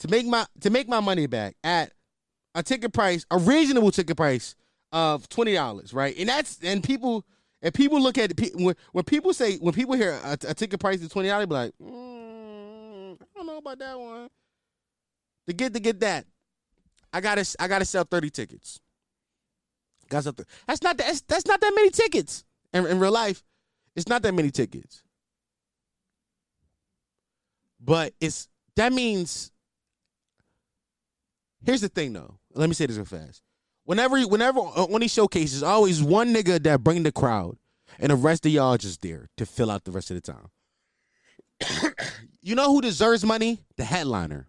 [0.00, 1.92] To make my to make my money back at
[2.54, 4.54] a ticket price, a reasonable ticket price
[4.92, 6.16] of twenty dollars, right?
[6.16, 7.24] And that's and people
[7.62, 10.80] and people look at it when, when people say when people hear a, a ticket
[10.80, 14.28] price is twenty dollars, be like, mm, I don't know about that one.
[15.46, 16.26] To get to get that,
[17.12, 18.80] I gotta I gotta sell thirty tickets.
[20.08, 20.46] Got something.
[20.66, 22.44] That's not that's, that's not that many tickets.
[22.72, 23.42] In, in real life,
[23.96, 25.02] it's not that many tickets.
[27.80, 29.52] But it's that means.
[31.64, 32.38] Here's the thing, though.
[32.54, 33.42] Let me say this real fast.
[33.88, 37.56] Whenever, whenever uh, on these showcases, always one nigga that bring the crowd,
[37.98, 41.94] and the rest of y'all just there to fill out the rest of the time.
[42.42, 43.64] you know who deserves money?
[43.78, 44.46] The headliner.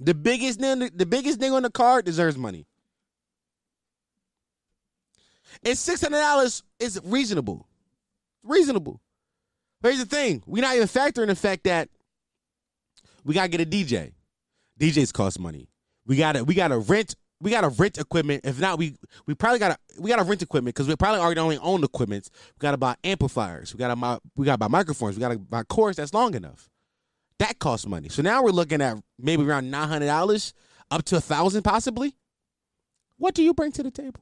[0.00, 2.64] The biggest nigga, the biggest nigga on the card deserves money.
[5.62, 7.68] And six hundred dollars is reasonable.
[8.42, 9.02] Reasonable.
[9.82, 11.90] But here's the thing: we're not even factoring the fact that
[13.22, 14.12] we gotta get a DJ.
[14.80, 15.68] DJs cost money.
[16.06, 18.42] We gotta we gotta rent we gotta rent equipment.
[18.44, 18.96] If not, we
[19.26, 22.30] we probably gotta we gotta rent equipment because we probably already only own equipment.
[22.32, 23.74] We gotta buy amplifiers.
[23.74, 25.16] We gotta we gotta buy microphones.
[25.16, 26.68] We gotta buy cords that's long enough.
[27.38, 28.08] That costs money.
[28.08, 30.54] So now we're looking at maybe around nine hundred dollars,
[30.90, 32.16] up to a thousand possibly.
[33.18, 34.20] What do you bring to the table?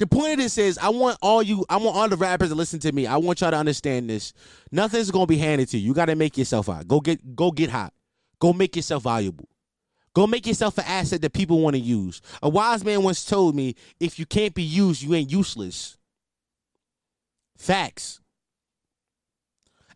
[0.00, 2.54] The point of this is, I want all you, I want all the rappers to
[2.54, 3.06] listen to me.
[3.06, 4.32] I want y'all to understand this.
[4.72, 5.88] Nothing's gonna be handed to you.
[5.88, 6.88] You gotta make yourself hot.
[6.88, 7.92] Go get, go get hot.
[8.38, 9.46] Go make yourself valuable.
[10.14, 12.20] Go make yourself an asset that people want to use.
[12.42, 15.96] A wise man once told me, if you can't be used, you ain't useless.
[17.56, 18.20] Facts.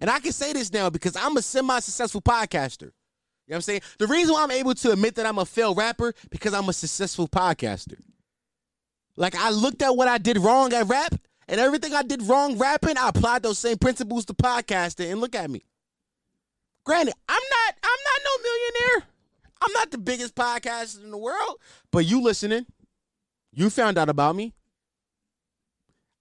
[0.01, 2.93] And I can say this now because I'm a semi-successful podcaster.
[3.47, 3.81] You know what I'm saying?
[3.99, 6.73] The reason why I'm able to admit that I'm a failed rapper because I'm a
[6.73, 7.99] successful podcaster.
[9.17, 11.15] Like I looked at what I did wrong at rap
[11.49, 15.35] and everything I did wrong rapping, I applied those same principles to podcasting and look
[15.35, 15.65] at me.
[16.85, 19.14] Granted, I'm not I'm not no millionaire.
[19.65, 22.67] I'm not the biggest podcaster in the world, but you listening,
[23.53, 24.53] you found out about me.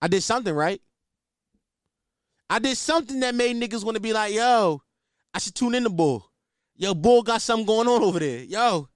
[0.01, 0.82] I did something right.
[2.49, 4.82] I did something that made niggas want to be like, yo,
[5.34, 6.29] I should tune in to Bull.
[6.75, 8.43] Yo, Bull got something going on over there.
[8.43, 8.88] Yo,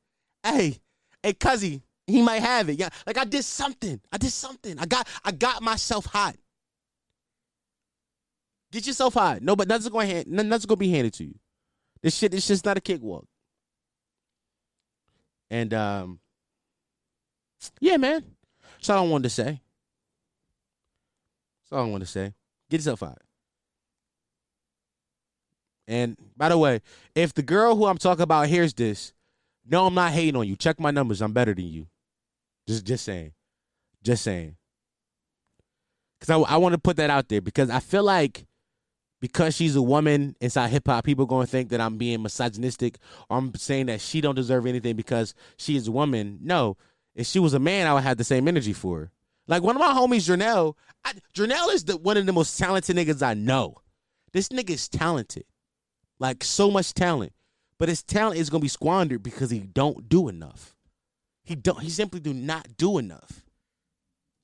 [0.44, 0.80] hey,
[1.24, 2.80] hey, cuzzy, he might have it.
[2.80, 4.00] Yeah, like I did something.
[4.12, 4.78] I did something.
[4.80, 6.36] I got, I got myself hot.
[8.72, 9.42] Get yourself hot.
[9.42, 11.36] No, but nothing's going to nothing's to be handed to you.
[12.02, 13.26] This shit, this just not a cakewalk.
[15.50, 16.20] And um,
[17.80, 18.24] yeah, man.
[18.76, 19.62] That's all I wanted to say.
[21.64, 22.34] That's all I wanted to say.
[22.70, 23.20] Get yourself out.
[25.88, 26.82] And by the way,
[27.16, 29.14] if the girl who I'm talking about hears this,
[29.66, 30.56] no, I'm not hating on you.
[30.56, 31.22] Check my numbers.
[31.22, 31.88] I'm better than you.
[32.68, 33.32] Just just saying.
[34.04, 34.58] Just saying.
[36.20, 38.47] Cause I, I want to put that out there because I feel like
[39.20, 42.98] because she's a woman inside hip hop, people going to think that I'm being misogynistic
[43.30, 46.40] or I'm saying that she don't deserve anything because she is a woman.
[46.42, 46.78] No,
[47.16, 49.12] if she was a man, I would have the same energy for her.
[49.48, 50.76] Like one of my homies, Jernell.
[51.06, 53.78] I, Jernell is the, one of the most talented niggas I know.
[54.34, 55.46] This nigga is talented,
[56.20, 57.32] like so much talent.
[57.80, 60.76] but his talent is gonna be squandered because he don't do enough.
[61.44, 61.82] He don't.
[61.82, 63.46] He simply do not do enough.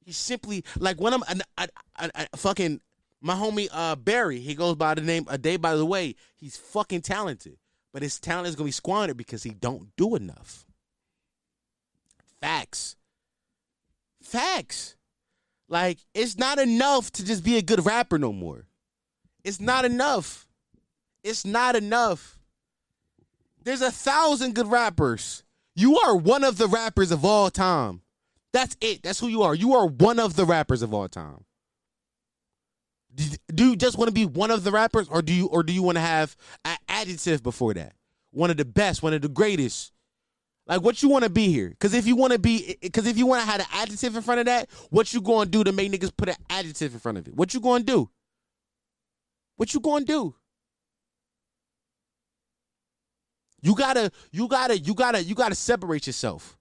[0.05, 1.23] He simply like when I'm
[1.57, 2.81] a, a, a, fucking
[3.23, 4.39] my homie uh Barry.
[4.39, 6.15] He goes by the name a day by the way.
[6.35, 7.57] He's fucking talented,
[7.91, 10.65] but his talent is gonna be squandered because he don't do enough.
[12.41, 12.97] Facts.
[14.21, 14.95] Facts.
[15.69, 18.67] Like it's not enough to just be a good rapper no more.
[19.43, 20.45] It's not enough.
[21.23, 22.37] It's not enough.
[23.63, 25.43] There's a thousand good rappers.
[25.75, 28.01] You are one of the rappers of all time.
[28.51, 29.01] That's it.
[29.01, 29.55] That's who you are.
[29.55, 31.45] You are one of the rappers of all time.
[33.15, 35.71] Do you just want to be one of the rappers, or do you, or do
[35.73, 37.93] you want to have an adjective before that?
[38.31, 39.91] One of the best, one of the greatest.
[40.65, 41.69] Like what you want to be here?
[41.69, 44.21] Because if you want to be, because if you want to have an adjective in
[44.21, 46.99] front of that, what you going to do to make niggas put an adjective in
[46.99, 47.35] front of it?
[47.35, 48.09] What you going to do?
[49.57, 50.35] What you going to do?
[53.61, 56.57] You gotta, you gotta, you gotta, you gotta separate yourself.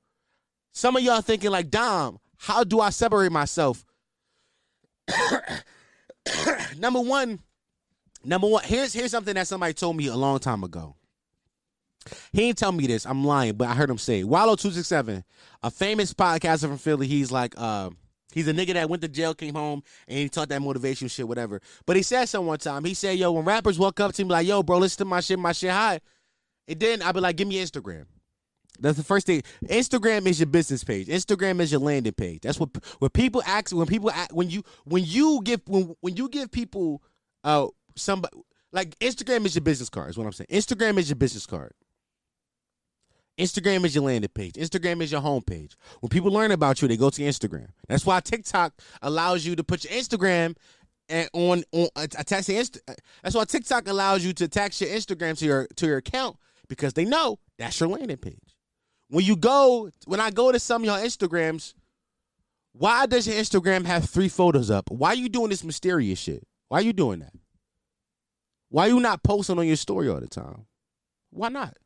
[0.73, 3.85] Some of y'all thinking like, Dom, how do I separate myself?
[6.79, 7.41] number one,
[8.25, 10.97] number one, here's here's something that somebody told me a long time ago.
[12.33, 13.07] He didn't tell me this.
[13.07, 15.25] I'm lying, but I heard him say Wallo two six seven,
[15.63, 17.07] a famous podcaster from Philly.
[17.07, 17.91] He's like, uh,
[18.33, 21.29] he's a nigga that went to jail, came home, and he taught that motivation shit,
[21.29, 21.61] whatever.
[21.87, 22.85] But he said some one time.
[22.85, 25.21] He said, "Yo, when rappers walk up to me like, yo, bro, listen to my
[25.21, 26.01] shit, my shit high,'
[26.69, 28.07] And then I'd be like, give me Instagram.
[28.81, 29.43] That's the first thing.
[29.67, 31.07] Instagram is your business page.
[31.07, 32.41] Instagram is your landing page.
[32.43, 36.17] That's what when people ask when people ask, when you when you give when when
[36.17, 37.03] you give people
[37.45, 38.37] uh somebody
[38.73, 40.49] like Instagram is your business card is what I'm saying.
[40.51, 41.73] Instagram is your business card.
[43.39, 44.55] Instagram is your landing page.
[44.55, 45.75] Instagram is your homepage.
[46.01, 47.69] When people learn about you, they go to Instagram.
[47.89, 50.57] That's why TikTok allows you to put your Instagram
[51.09, 52.79] and on on attach the Insta.
[53.23, 56.37] That's why TikTok allows you to attach your Instagram to your to your account
[56.69, 58.52] because they know that's your landing page.
[59.13, 61.75] When you go, when I go to some of your Instagrams,
[62.73, 64.91] why does your Instagram have three photos up?
[64.91, 66.47] Why are you doing this mysterious shit?
[66.69, 67.35] Why are you doing that?
[68.71, 70.65] Why are you not posting on your story all the time?
[71.29, 71.77] Why not?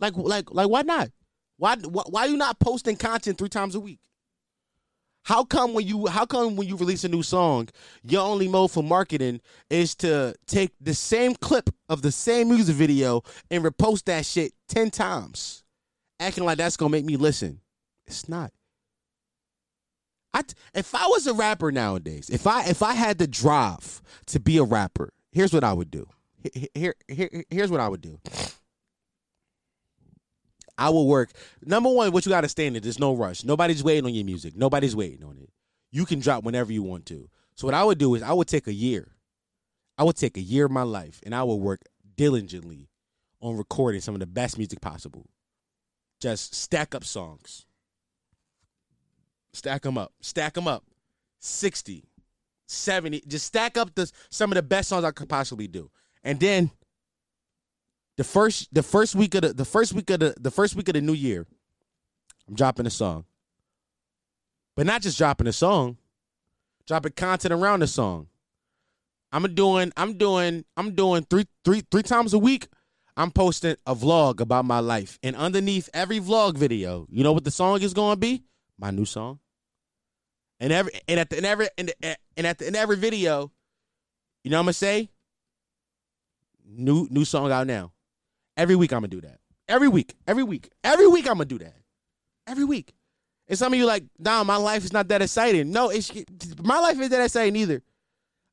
[0.00, 1.08] Like, like, like, why not?
[1.56, 4.00] Why, why, why are you not posting content three times a week?
[5.22, 7.70] How come when you how come when you release a new song,
[8.02, 12.76] your only mode for marketing is to take the same clip of the same music
[12.76, 15.64] video and repost that shit 10 times?
[16.20, 17.60] Acting like that's gonna make me listen.
[18.06, 18.52] It's not.
[20.34, 20.42] I
[20.74, 24.58] if I was a rapper nowadays, if I if I had the drive to be
[24.58, 26.08] a rapper, here's what I would do.
[26.74, 28.20] Here, here, here's what I would do.
[30.78, 31.32] I will work.
[31.64, 33.42] Number one, what you got to stand in, there's no rush.
[33.44, 34.56] Nobody's waiting on your music.
[34.56, 35.50] Nobody's waiting on it.
[35.90, 37.28] You can drop whenever you want to.
[37.56, 39.16] So what I would do is I would take a year.
[39.98, 41.80] I would take a year of my life and I would work
[42.16, 42.88] diligently
[43.40, 45.26] on recording some of the best music possible.
[46.20, 47.66] Just stack up songs.
[49.52, 50.12] Stack them up.
[50.20, 50.84] Stack them up.
[51.40, 52.04] 60,
[52.66, 53.22] 70.
[53.26, 55.90] Just stack up the some of the best songs I could possibly do.
[56.24, 56.70] And then
[58.16, 60.88] the first the first week of the the first week of the the first week
[60.88, 61.46] of the new year,
[62.48, 63.24] I'm dropping a song.
[64.76, 65.98] But not just dropping a song,
[66.86, 68.28] dropping content around the song.
[69.30, 72.68] I'm doing I'm doing I'm doing three three three times a week.
[73.18, 77.42] I'm posting a vlog about my life, and underneath every vlog video, you know what
[77.42, 78.44] the song is going to be?
[78.78, 79.40] My new song.
[80.60, 81.92] And every and at the and every and,
[82.36, 83.50] and at the in every video,
[84.44, 85.10] you know what I'm gonna say?
[86.64, 87.92] New new song out now.
[88.56, 89.38] Every week I'm gonna do that.
[89.68, 91.76] Every week, every week, every week I'm gonna do that.
[92.46, 92.92] Every week.
[93.48, 95.70] And some of you like, nah, my life is not that exciting.
[95.70, 96.12] No, it's
[96.62, 97.82] my life is that exciting either.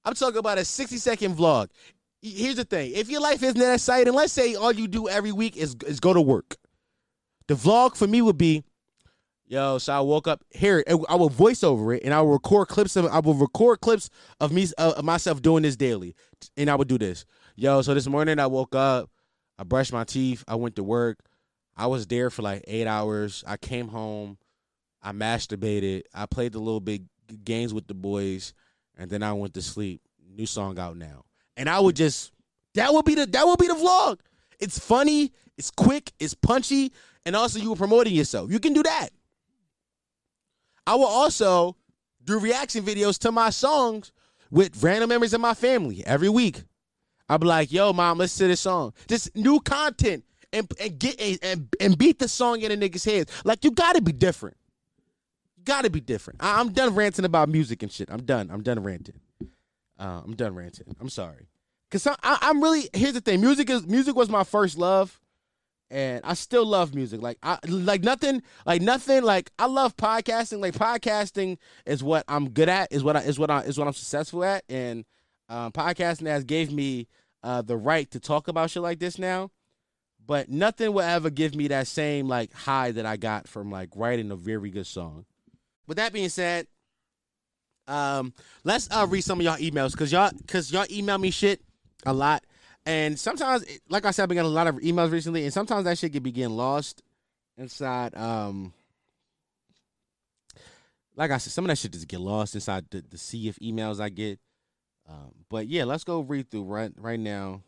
[0.04, 1.70] I'm talking about a 60 second vlog.
[2.26, 5.32] Here's the thing: if your life isn't that exciting, let's say all you do every
[5.32, 6.56] week is is go to work.
[7.48, 8.64] The vlog for me would be,
[9.46, 9.78] yo.
[9.78, 10.84] So I woke up here.
[10.88, 13.06] I will voice over it, and I will record clips of.
[13.06, 14.10] I will record clips
[14.40, 16.16] of me of myself doing this daily,
[16.58, 17.26] and I would do this.
[17.56, 19.12] Yo, so this morning I woke up.
[19.60, 20.44] I brushed my teeth.
[20.48, 21.20] I went to work.
[21.78, 23.44] I was there for like eight hours.
[23.46, 24.38] I came home.
[25.04, 26.04] I masturbated.
[26.14, 27.06] I played the little big
[27.44, 28.54] games with the boys,
[28.98, 30.02] and then I went to sleep.
[30.28, 31.24] New song out now,
[31.58, 32.32] and I would just
[32.76, 34.20] that would be the that would be the vlog.
[34.60, 35.34] It's funny.
[35.58, 36.12] It's quick.
[36.20, 36.92] It's punchy,
[37.26, 38.52] and also you were promoting yourself.
[38.52, 39.10] You can do that.
[40.88, 41.76] I will also
[42.24, 44.12] do reaction videos to my songs
[44.52, 46.64] with random members of my family every week.
[47.28, 48.94] I'll be like, yo, mom, listen to this song.
[49.08, 53.32] Just new content and and get and and beat the song in a nigga's heads.
[53.44, 54.58] Like you gotta be different.
[55.64, 56.44] Gotta be different.
[56.44, 58.10] I, am done ranting about music and shit.
[58.12, 58.50] I'm done.
[58.52, 59.20] I'm done ranting.
[60.00, 60.96] Uh, I'm done ranting.
[61.00, 61.48] I'm sorry.
[61.92, 63.42] Cause I, I'm really here's the thing.
[63.42, 65.20] Music is music was my first love.
[65.92, 67.22] and I still love music.
[67.22, 69.24] Like I like nothing, like nothing.
[69.24, 70.60] Like I love podcasting.
[70.60, 72.92] Like podcasting is what I'm good at.
[72.92, 74.64] Is what I is what I is what I'm successful at.
[74.68, 75.06] And
[75.48, 77.08] um, podcasting has gave me
[77.44, 79.52] uh, the right to talk about shit like this now.
[80.26, 83.90] But nothing will ever give me that same like high that I got from like
[83.96, 85.26] writing a very good song.
[85.88, 86.66] With that being said,
[87.88, 88.34] um,
[88.64, 91.62] let's uh, read some of y'all emails because y'all because y'all email me shit
[92.06, 92.44] a lot
[92.86, 95.86] and sometimes, like I said, I've been getting a lot of emails recently, and sometimes
[95.86, 97.02] that shit can be getting lost
[97.58, 98.16] inside.
[98.16, 98.74] Um,
[101.16, 103.56] like I said, some of that shit just get lost inside the, the sea of
[103.56, 104.40] emails I get.
[105.10, 107.62] Um, but yeah, let's go read through right right now.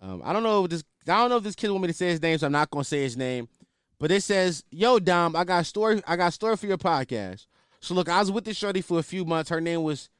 [0.00, 1.94] Um, I don't know if this I don't know if this kid want me to
[1.94, 3.48] say his name, so I'm not gonna say his name.
[3.98, 6.02] But it says, "Yo, Dom, I got story.
[6.06, 7.46] I got story for your podcast.
[7.80, 9.50] So look, I was with this shorty for a few months.
[9.50, 10.10] Her name was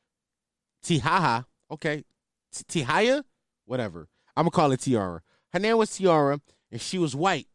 [0.84, 1.46] Tihaha.
[1.70, 2.04] Okay,
[2.52, 3.24] Tihaya
[3.66, 4.08] whatever.
[4.36, 5.22] I'm gonna call it Tiara.
[5.52, 6.40] Her name was Tiara,
[6.70, 7.48] and she was white.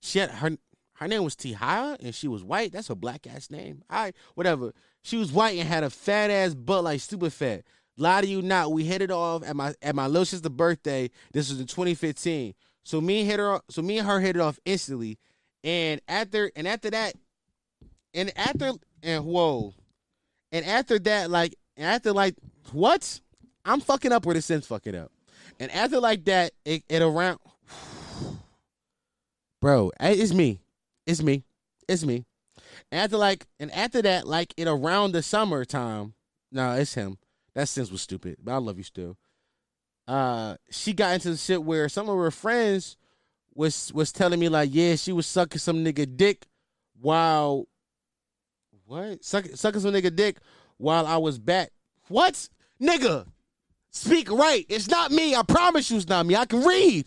[0.00, 0.56] She had her
[0.94, 2.72] her name was Tihaya, and she was white.
[2.72, 3.82] That's a black ass name.
[3.90, 4.72] All right, whatever.
[5.02, 7.62] She was white and had a fat ass butt, like stupid fat.
[7.96, 11.10] Lie to you not, we hit it off at my at my little sister's birthday.
[11.32, 12.54] This was in 2015.
[12.84, 13.60] So me and hit her.
[13.70, 15.18] So me and her hit it off instantly.
[15.64, 17.14] And after and after that,
[18.14, 19.74] and after and whoa,
[20.52, 22.34] and after that, like after like
[22.72, 23.20] what?
[23.64, 25.12] I'm fucking up where the Sims fucking up.
[25.60, 27.38] And after like that, it, it around
[29.60, 30.60] Bro, it's me.
[31.06, 31.44] It's me.
[31.88, 32.24] It's me.
[32.90, 36.14] After like and after that, like it around the summertime.
[36.50, 37.18] No, it's him.
[37.54, 39.16] That Sims was stupid, but I love you still.
[40.06, 42.96] Uh she got into the shit where some of her friends
[43.54, 46.46] was was telling me like, yeah, she was sucking some nigga dick
[47.00, 47.66] while
[48.88, 49.24] what?
[49.24, 50.38] Suck, sucking some nigga dick
[50.78, 51.70] while I was back.
[52.08, 52.48] What?
[52.82, 53.26] Nigga,
[53.90, 54.64] Speak right.
[54.68, 55.34] It's not me.
[55.34, 56.36] I promise you it's not me.
[56.36, 57.06] I can read.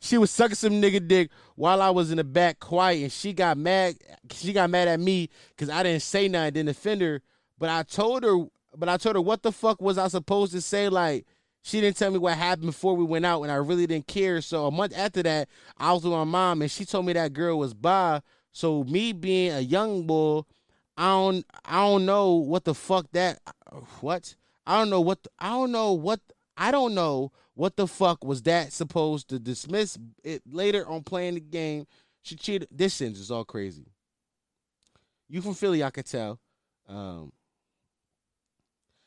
[0.00, 3.32] She was sucking some nigga dick while I was in the back quiet, and she
[3.32, 3.96] got mad.
[4.32, 7.20] She got mad at me because I didn't say nothing, didn't offend her.
[7.58, 8.46] But I told her,
[8.76, 10.88] but I told her what the fuck was I supposed to say?
[10.88, 11.26] Like
[11.62, 14.40] she didn't tell me what happened before we went out, and I really didn't care.
[14.40, 17.32] So a month after that, I was with my mom, and she told me that
[17.32, 18.22] girl was bi.
[18.58, 20.42] So me being a young boy,
[20.96, 23.38] I don't, I don't know what the fuck that,
[24.00, 24.34] what
[24.66, 26.18] I don't know what I don't know what
[26.56, 31.34] I don't know what the fuck was that supposed to dismiss it later on playing
[31.34, 31.86] the game.
[32.22, 32.66] She cheated.
[32.72, 33.86] This sentence is all crazy.
[35.28, 36.40] You from Philly, I could tell.
[36.88, 37.32] Um,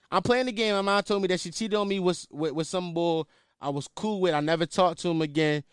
[0.10, 0.76] I'm playing the game.
[0.76, 3.24] My mom told me that she cheated on me with with, with some boy
[3.60, 4.34] I was cool with.
[4.34, 5.66] I never talked to him again.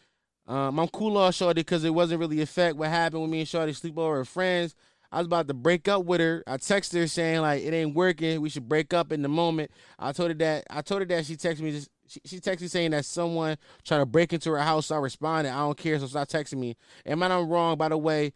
[0.49, 3.49] Um, I'm cool on Shorty because it wasn't really affect what happened with me and
[3.49, 4.75] Shorty sleep over with friends.
[5.13, 6.43] I was about to break up with her.
[6.47, 8.41] I texted her saying like it ain't working.
[8.41, 9.71] We should break up in the moment.
[9.99, 10.65] I told her that.
[10.71, 11.73] I told her that she texted me.
[11.73, 14.87] Just, she, she texted me saying that someone tried to break into her house.
[14.87, 15.51] So I responded.
[15.51, 15.99] I don't care.
[15.99, 16.77] So stop texting me.
[17.05, 17.77] Am I not wrong?
[17.77, 18.33] By the way,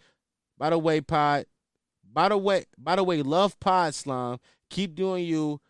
[0.59, 1.47] by the way, pod.
[2.11, 4.39] By the way, by the way, love pod slime.
[4.69, 5.61] Keep doing you.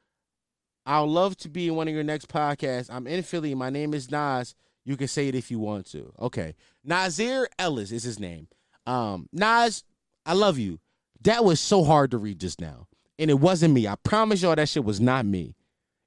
[0.84, 2.88] I'll love to be in one of your next podcasts.
[2.90, 3.54] I'm in Philly.
[3.54, 4.56] My name is Nas.
[4.84, 6.12] You can say it if you want to.
[6.18, 6.54] Okay.
[6.84, 8.48] Nazir Ellis is his name.
[8.86, 9.84] Um, Nas,
[10.26, 10.80] I love you.
[11.22, 12.88] That was so hard to read just now.
[13.18, 13.86] And it wasn't me.
[13.86, 15.54] I promise y'all that shit was not me.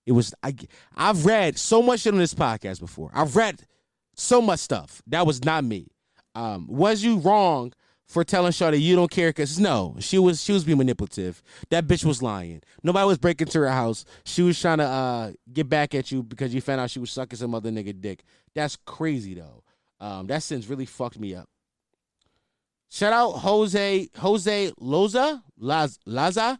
[0.05, 0.53] It was I
[0.95, 3.09] I've read so much shit on this podcast before.
[3.13, 3.61] I've read
[4.15, 5.01] so much stuff.
[5.07, 5.87] That was not me.
[6.35, 7.73] Um, was you wrong
[8.07, 9.31] for telling Shawty you don't care?
[9.33, 11.41] Cause no, she was she was being manipulative.
[11.69, 12.61] That bitch was lying.
[12.83, 14.05] Nobody was breaking to her house.
[14.23, 17.11] She was trying to uh, get back at you because you found out she was
[17.11, 18.23] sucking some other nigga dick.
[18.53, 19.63] That's crazy though.
[19.99, 21.49] Um, that sentence really fucked me up.
[22.89, 26.57] Shout out Jose Jose Loza Laz, Laza.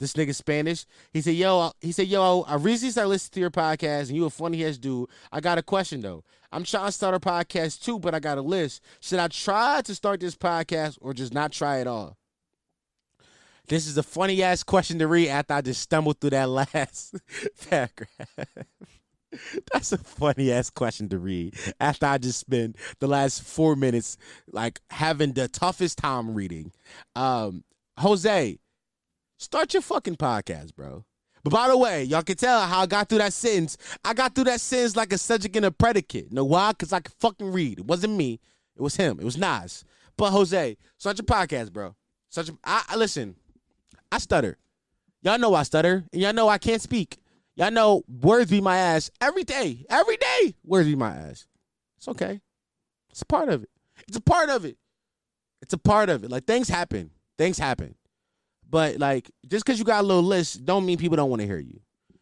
[0.00, 0.84] This nigga Spanish.
[1.12, 4.24] He said, "Yo," he said, "Yo, I recently started listening to your podcast, and you
[4.24, 5.08] a funny ass dude.
[5.30, 6.24] I got a question though.
[6.52, 8.82] I'm trying to start a podcast too, but I got a list.
[9.00, 12.16] Should I try to start this podcast or just not try at all?"
[13.68, 17.16] This is a funny ass question to read after I just stumbled through that last
[17.70, 18.08] paragraph.
[19.72, 24.18] That's a funny ass question to read after I just spent the last four minutes
[24.50, 26.72] like having the toughest time reading.
[27.16, 27.64] Um,
[27.98, 28.58] Jose,
[29.38, 31.04] start your fucking podcast, bro.
[31.44, 33.76] But by the way, y'all can tell how I got through that sentence.
[34.04, 36.26] I got through that sentence like a subject and a predicate.
[36.30, 36.70] You know why?
[36.70, 37.80] Because I could fucking read.
[37.80, 38.40] It wasn't me.
[38.76, 39.18] It was him.
[39.18, 39.84] It was Nas.
[40.16, 41.96] But Jose, start your podcast, bro.
[42.28, 43.34] Such a I, I listen.
[44.10, 44.58] I stutter.
[45.22, 47.18] Y'all know I stutter, and y'all know I can't speak.
[47.54, 49.84] Y'all know words be my ass every day.
[49.88, 51.46] Every day, words be my ass.
[51.98, 52.40] It's okay.
[53.10, 53.70] It's a part of it.
[54.08, 54.76] It's a part of it.
[55.60, 56.30] It's a part of it.
[56.30, 57.10] Like things happen.
[57.38, 57.94] Things happen.
[58.72, 61.46] But like just because you got a little list, don't mean people don't want to
[61.46, 61.80] hear you.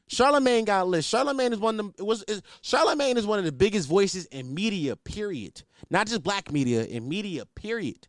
[0.08, 1.04] Charlemagne got lit.
[1.04, 4.52] Charlemagne is one of the was is, Charlemagne is one of the biggest voices in
[4.52, 4.96] media.
[4.96, 5.62] Period.
[5.90, 7.46] Not just black media in media.
[7.54, 8.08] Period.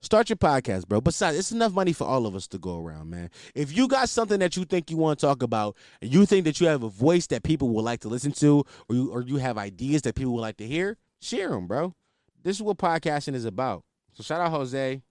[0.00, 1.02] Start your podcast, bro.
[1.02, 3.28] Besides, it's enough money for all of us to go around, man.
[3.54, 6.46] If you got something that you think you want to talk about, and you think
[6.46, 9.20] that you have a voice that people would like to listen to, or you or
[9.20, 11.94] you have ideas that people would like to hear, share them, bro.
[12.42, 13.84] This is what podcasting is about.
[14.14, 15.02] So shout out Jose.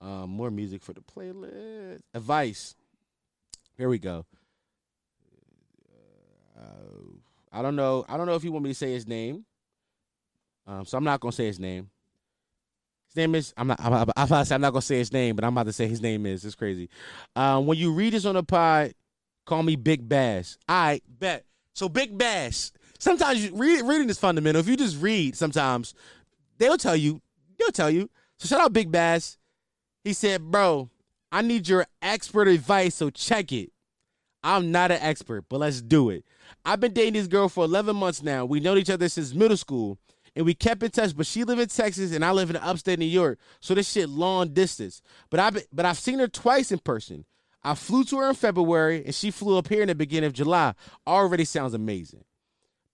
[0.00, 2.00] Um, more music for the playlist.
[2.14, 2.74] Advice.
[3.76, 4.24] Here we go.
[6.58, 6.62] Uh,
[7.52, 8.04] I don't know.
[8.08, 9.44] I don't know if you want me to say his name.
[10.66, 11.90] Um, so I'm not gonna say his name.
[13.08, 13.54] His name is.
[13.56, 13.80] I'm not.
[13.80, 16.02] I'm, I'm, I'm, I'm not gonna say his name, but I'm about to say his
[16.02, 16.44] name is.
[16.44, 16.88] It's crazy.
[17.34, 18.94] Um, when you read this on the pod,
[19.44, 20.58] call me Big Bass.
[20.68, 21.44] I bet.
[21.72, 22.72] So Big Bass.
[22.98, 24.60] Sometimes you read, reading is fundamental.
[24.60, 25.94] If you just read, sometimes
[26.58, 27.20] they'll tell you.
[27.58, 28.10] They'll tell you.
[28.38, 29.38] So shout out Big Bass.
[30.06, 30.88] He said, "Bro,
[31.32, 32.94] I need your expert advice.
[32.94, 33.72] So check it.
[34.44, 36.24] I'm not an expert, but let's do it.
[36.64, 38.44] I've been dating this girl for 11 months now.
[38.44, 39.98] We know each other since middle school,
[40.36, 41.16] and we kept in touch.
[41.16, 44.08] But she live in Texas, and I live in upstate New York, so this shit
[44.08, 45.02] long distance.
[45.28, 47.24] But I but I've seen her twice in person.
[47.64, 50.34] I flew to her in February, and she flew up here in the beginning of
[50.34, 50.74] July.
[51.04, 52.22] Already sounds amazing.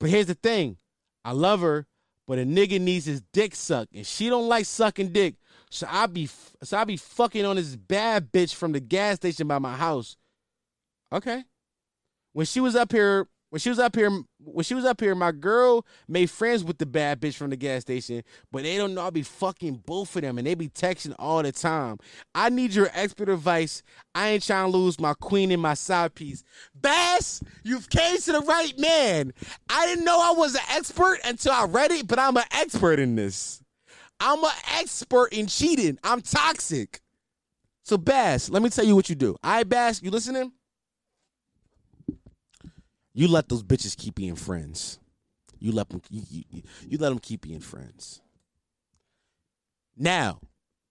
[0.00, 0.78] But here's the thing:
[1.26, 1.86] I love her,
[2.26, 5.34] but a nigga needs his dick sucked, and she don't like sucking dick.
[5.72, 6.28] So I be
[6.62, 10.18] so I be fucking on this bad bitch from the gas station by my house.
[11.10, 11.44] Okay.
[12.34, 15.14] When she was up here, when she was up here, when she was up here,
[15.14, 18.92] my girl made friends with the bad bitch from the gas station, but they don't
[18.92, 21.96] know I be fucking both of them and they be texting all the time.
[22.34, 23.82] I need your expert advice.
[24.14, 26.44] I ain't trying to lose my queen and my side piece.
[26.78, 29.32] Bass, you've came to the right man.
[29.70, 32.98] I didn't know I was an expert until I read it, but I'm an expert
[32.98, 33.61] in this.
[34.24, 35.98] I'm an expert in cheating.
[36.04, 37.00] I'm toxic.
[37.82, 39.36] So Bass, let me tell you what you do.
[39.42, 40.52] I Bass, you listening?
[43.12, 45.00] You let those bitches keep being friends.
[45.58, 46.02] You let them.
[46.08, 48.20] You, you, you let them keep being friends.
[49.96, 50.38] Now,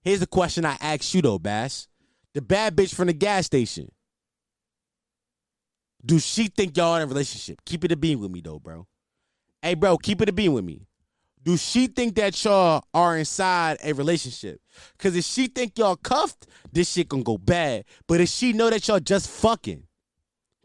[0.02, 1.88] here's the question I ask you though, Bass.
[2.34, 3.90] The bad bitch from the gas station.
[6.04, 7.64] Do she think y'all in a relationship?
[7.64, 8.86] Keep it a beam with me though, bro.
[9.62, 10.86] Hey, bro, keep it a beam with me.
[11.44, 14.60] Do she think that y'all are inside a relationship?
[14.98, 17.84] Cause if she think y'all cuffed, this shit gonna go bad.
[18.06, 19.82] But if she know that y'all just fucking,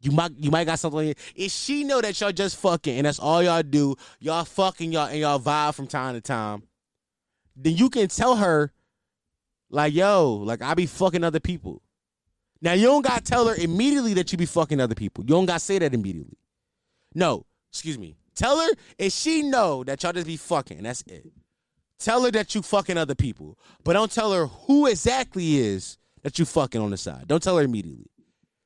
[0.01, 1.15] you might you might got something.
[1.35, 5.07] If she know that y'all just fucking and that's all y'all do, y'all fucking y'all
[5.07, 6.63] and y'all vibe from time to time,
[7.55, 8.71] then you can tell her,
[9.69, 11.81] like, yo, like I be fucking other people.
[12.61, 15.23] Now you don't gotta tell her immediately that you be fucking other people.
[15.23, 16.37] You don't gotta say that immediately.
[17.15, 18.15] No, excuse me.
[18.37, 18.69] Tell her
[18.99, 20.83] if she know that y'all just be fucking.
[20.83, 21.33] That's it.
[21.97, 26.37] Tell her that you fucking other people, but don't tell her who exactly is that
[26.37, 27.27] you fucking on the side.
[27.27, 28.11] Don't tell her immediately,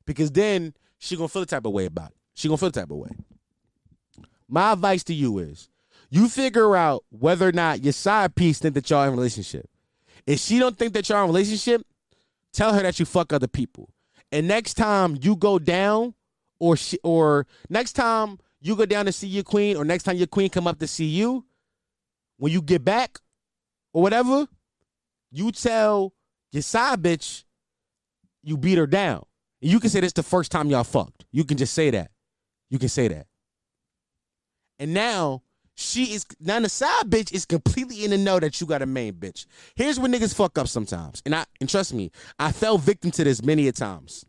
[0.05, 2.17] because then she gonna feel the type of way about it.
[2.33, 3.11] She gonna feel the type of way.
[4.49, 5.69] My advice to you is
[6.09, 9.69] you figure out whether or not your side piece think that y'all in relationship.
[10.27, 11.83] If she don't think that y'all in relationship,
[12.51, 13.89] tell her that you fuck other people.
[14.33, 16.13] And next time you go down,
[16.59, 20.17] or she, or next time you go down to see your queen, or next time
[20.17, 21.45] your queen come up to see you,
[22.37, 23.19] when you get back,
[23.93, 24.47] or whatever,
[25.31, 26.13] you tell
[26.51, 27.43] your side bitch
[28.43, 29.23] you beat her down.
[29.59, 31.25] You can say this the first time y'all fucked.
[31.31, 32.11] You can just say that.
[32.69, 33.27] You can say that.
[34.79, 35.43] And now
[35.75, 38.85] she is now the side bitch is completely in the know that you got a
[38.85, 39.45] main bitch.
[39.75, 41.21] Here's where niggas fuck up sometimes.
[41.25, 44.25] And I and trust me, I fell victim to this many a times.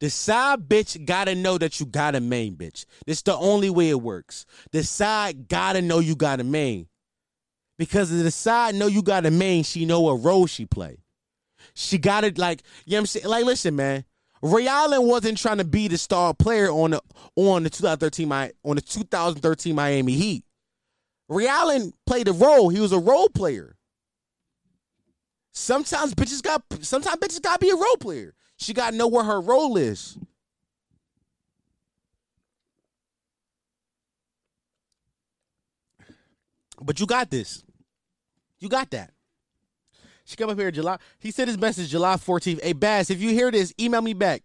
[0.00, 2.84] The side bitch gotta know that you got a main bitch.
[3.06, 4.46] This the only way it works.
[4.72, 6.88] The side gotta know you got a main.
[7.78, 10.98] Because if the side know you got a main, she know what role she play.
[11.74, 13.26] She got it like, you know what I'm saying?
[13.26, 14.04] Like, listen, man.
[14.42, 17.00] Ray Allen wasn't trying to be the star player on the
[17.36, 20.44] on the 2013 on the 2013 Miami Heat.
[21.28, 22.68] Ray Allen played a role.
[22.68, 23.76] He was a role player.
[25.52, 28.34] Sometimes bitches got sometimes bitches gotta be a role player.
[28.56, 30.18] She gotta know where her role is.
[36.80, 37.64] But you got this.
[38.58, 39.12] You got that.
[40.24, 40.98] She came up here July.
[41.18, 42.62] He said his message July 14th.
[42.62, 44.42] Hey Bass, if you hear this, email me back.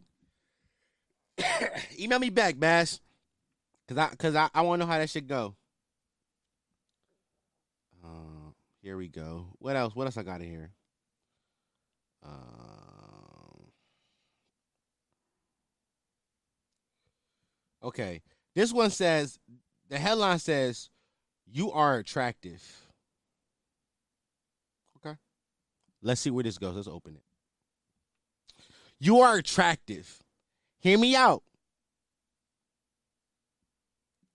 [1.99, 2.99] email me back, Bass.
[3.87, 5.55] Cause I cause I, I wanna know how that shit go.
[8.03, 8.51] Uh,
[8.81, 9.47] here we go.
[9.59, 9.95] What else?
[9.95, 10.71] What else I got in here?
[12.23, 12.90] Um,
[17.83, 18.21] okay.
[18.55, 19.39] This one says
[19.89, 20.89] the headline says
[21.51, 22.63] you are attractive.
[24.97, 25.15] Okay.
[26.01, 26.75] Let's see where this goes.
[26.75, 27.23] Let's open it.
[28.99, 30.21] You are attractive.
[30.79, 31.43] Hear me out.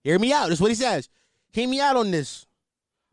[0.03, 0.49] Hear me out.
[0.49, 1.09] That's what he says.
[1.51, 2.45] Hear me out on this.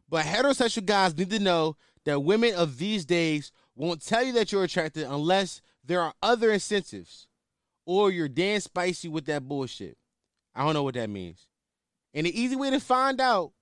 [0.08, 4.52] But heterosexual guys need to know that women of these days won't tell you that
[4.52, 7.26] you're attracted unless there are other incentives
[7.84, 9.96] or you're damn spicy with that bullshit.
[10.54, 11.48] I don't know what that means.
[12.12, 13.52] And the easy way to find out,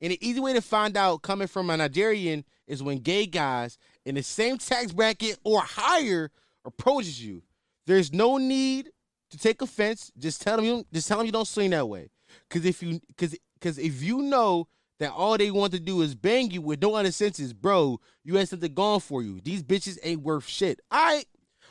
[0.00, 3.78] and the easy way to find out coming from a Nigerian is when gay guys
[4.04, 6.30] in the same tax bracket or higher
[6.64, 7.42] approaches you.
[7.86, 8.90] There's no need
[9.30, 10.10] to take offense.
[10.18, 12.10] Just tell them you just tell them you don't swing that way.
[12.48, 14.68] Cause if you cause cause if you know
[14.98, 18.36] that all they want to do is bang you with no other senses, bro, you
[18.36, 19.40] had something gone for you.
[19.40, 20.80] These bitches ain't worth shit.
[20.90, 21.24] All right.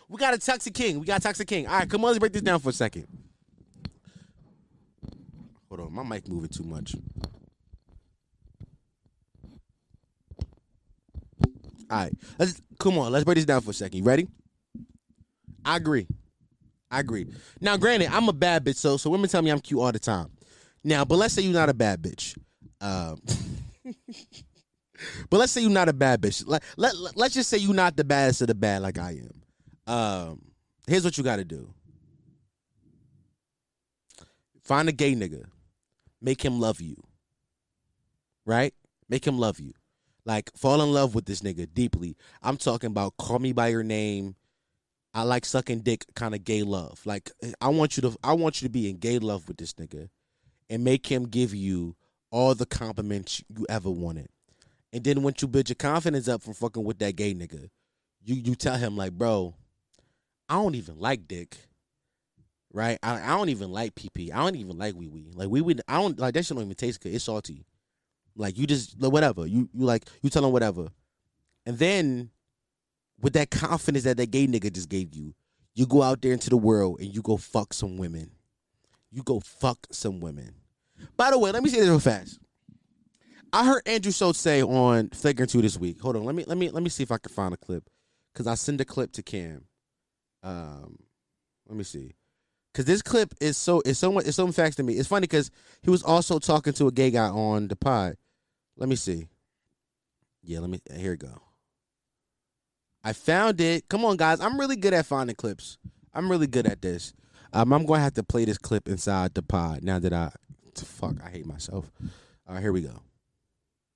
[0.07, 0.99] We got a Toxic King.
[0.99, 1.67] We got Toxic King.
[1.67, 3.07] All right, come on, let's break this down for a second.
[5.69, 6.95] Hold on, my mic moving too much.
[11.91, 13.11] All right, let's come on.
[13.11, 13.97] Let's break this down for a second.
[13.99, 14.27] You ready?
[15.63, 16.07] I agree.
[16.91, 17.27] I agree.
[17.61, 19.99] Now, granted, I'm a bad bitch, so so women tell me I'm cute all the
[19.99, 20.29] time.
[20.83, 22.37] Now, but let's say you're not a bad bitch.
[22.81, 23.19] Um,
[25.29, 26.43] but let's say you're not a bad bitch.
[26.47, 29.93] Let, let, let's just say you're not the baddest of the bad like I am.
[29.93, 30.41] Um,
[30.87, 31.71] here's what you got to do.
[34.63, 35.45] Find a gay nigga.
[36.21, 36.95] Make him love you.
[38.45, 38.73] Right?
[39.07, 39.73] Make him love you.
[40.25, 42.15] Like fall in love with this nigga deeply.
[42.43, 44.35] I'm talking about call me by your name.
[45.13, 47.01] I like sucking dick kind of gay love.
[47.05, 49.73] Like I want you to I want you to be in gay love with this
[49.73, 50.09] nigga
[50.69, 51.95] and make him give you
[52.31, 54.27] all the compliments you ever wanted.
[54.93, 57.69] And then once you build your confidence up from fucking with that gay nigga,
[58.23, 59.55] you you tell him like, bro,
[60.47, 61.57] I don't even like dick.
[62.71, 62.99] Right?
[63.01, 64.31] I, I don't even like PP.
[64.31, 65.31] I don't even like wee wee.
[65.33, 67.13] Like wee wee I don't like that shit don't even taste good.
[67.13, 67.65] It's salty.
[68.35, 69.47] Like you just like, whatever.
[69.47, 70.89] You you like you tell them whatever.
[71.65, 72.29] And then
[73.21, 75.33] with that confidence that that gay nigga just gave you,
[75.75, 78.31] you go out there into the world and you go fuck some women.
[79.11, 80.53] You go fuck some women.
[81.17, 82.39] By the way, let me say this real fast.
[83.51, 85.99] I heard Andrew Schulz say on Flagrant 2 this week.
[86.01, 87.89] Hold on, let me let me let me see if I can find a clip.
[88.35, 89.65] Cause I send a clip to Cam.
[90.43, 90.97] Um
[91.67, 92.13] let me see.
[92.73, 94.93] Cause this clip is so it's so much it's so facts to me.
[94.93, 95.49] It's funny because
[95.81, 98.15] he was also talking to a gay guy on the pod.
[98.77, 99.27] Let me see.
[100.43, 101.41] Yeah, let me here we go.
[103.03, 103.89] I found it.
[103.89, 104.39] Come on, guys.
[104.39, 105.77] I'm really good at finding clips.
[106.13, 107.13] I'm really good at this.
[107.53, 110.31] Um, I'm gonna have to play this clip inside the pod now that I
[110.85, 111.91] fuck I hate myself.
[112.47, 113.01] All right, here we go.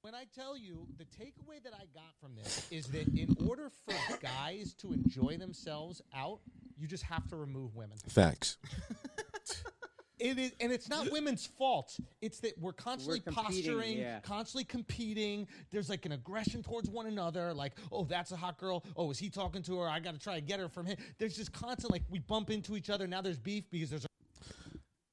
[0.01, 3.69] When I tell you the takeaway that I got from this is that in order
[3.69, 6.39] for guys to enjoy themselves out,
[6.83, 7.97] you just have to remove women.
[8.09, 8.57] Facts.
[10.19, 11.99] It is, and it's not women's fault.
[12.21, 14.19] It's that we're constantly We're competing, posturing, yeah.
[14.21, 15.47] constantly competing.
[15.69, 17.53] There's like an aggression towards one another.
[17.53, 18.85] Like, oh, that's a hot girl.
[18.95, 19.89] Oh, is he talking to her?
[19.89, 20.95] I got to try to get her from him.
[21.17, 23.05] There's just constant like we bump into each other.
[23.05, 24.05] Now there's beef because there's.
[24.05, 24.07] A,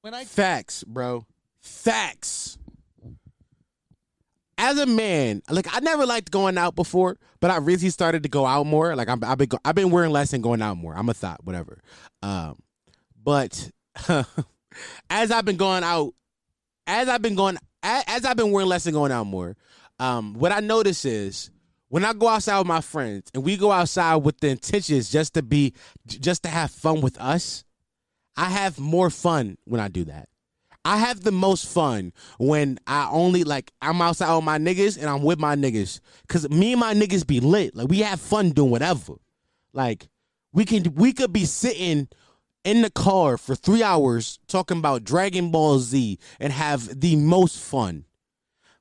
[0.02, 1.26] when I Facts, bro.
[1.60, 2.58] Facts.
[4.62, 8.28] As a man, like I never liked going out before, but I really started to
[8.28, 8.94] go out more.
[8.94, 10.94] Like I'm, I've been, I've been wearing less and going out more.
[10.94, 11.78] I'm a thought, whatever.
[12.22, 12.58] Um,
[13.24, 13.70] but
[15.08, 16.12] as I've been going out,
[16.86, 19.56] as I've been going, as, as I've been wearing less and going out more,
[19.98, 21.50] um, what I notice is
[21.88, 25.32] when I go outside with my friends and we go outside with the intentions just
[25.34, 25.72] to be,
[26.06, 27.64] just to have fun with us,
[28.36, 30.28] I have more fun when I do that.
[30.84, 35.08] I have the most fun when I only like I'm outside with my niggas and
[35.08, 36.00] I'm with my niggas.
[36.28, 37.76] Cause me and my niggas be lit.
[37.76, 39.14] Like we have fun doing whatever.
[39.72, 40.08] Like
[40.52, 42.08] we can we could be sitting
[42.64, 47.58] in the car for three hours talking about Dragon Ball Z and have the most
[47.58, 48.04] fun.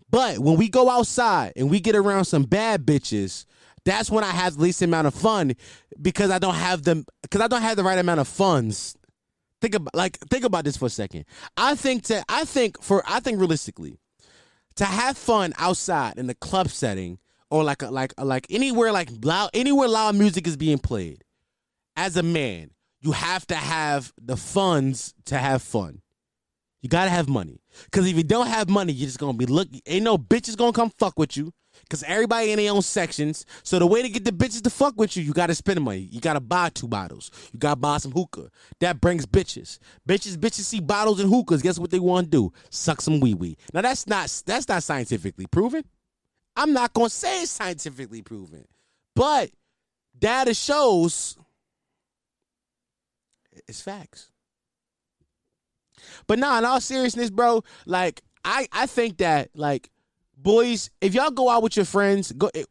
[0.09, 3.45] But when we go outside and we get around some bad bitches,
[3.85, 5.53] that's when I have the least amount of fun
[6.01, 8.95] because I don't have them because I don't have the right amount of funds
[9.61, 11.25] think about like think about this for a second.
[11.57, 13.99] I think that I think for I think realistically,
[14.75, 19.09] to have fun outside in the club setting or like a, like like anywhere like
[19.23, 21.23] loud anywhere loud music is being played,
[21.95, 26.01] as a man, you have to have the funds to have fun.
[26.81, 27.61] You gotta have money.
[27.91, 29.67] Cause if you don't have money, you're just gonna be look.
[29.85, 31.53] Ain't no bitches gonna come fuck with you.
[31.89, 33.45] Cause everybody in their own sections.
[33.63, 36.07] So the way to get the bitches to fuck with you, you gotta spend money.
[36.11, 37.31] You gotta buy two bottles.
[37.51, 38.49] You gotta buy some hookah.
[38.79, 39.79] That brings bitches.
[40.07, 41.61] Bitches, bitches see bottles and hookahs.
[41.61, 42.53] Guess what they want to do?
[42.69, 43.57] Suck some wee wee.
[43.73, 45.83] Now that's not that's not scientifically proven.
[46.55, 48.65] I'm not gonna say it's scientifically proven,
[49.15, 49.51] but
[50.17, 51.37] data shows
[53.67, 54.31] it's facts.
[56.27, 59.89] But nah, in all seriousness, bro, like I I think that like
[60.41, 62.63] boys, if y'all go out with your friends, go eh,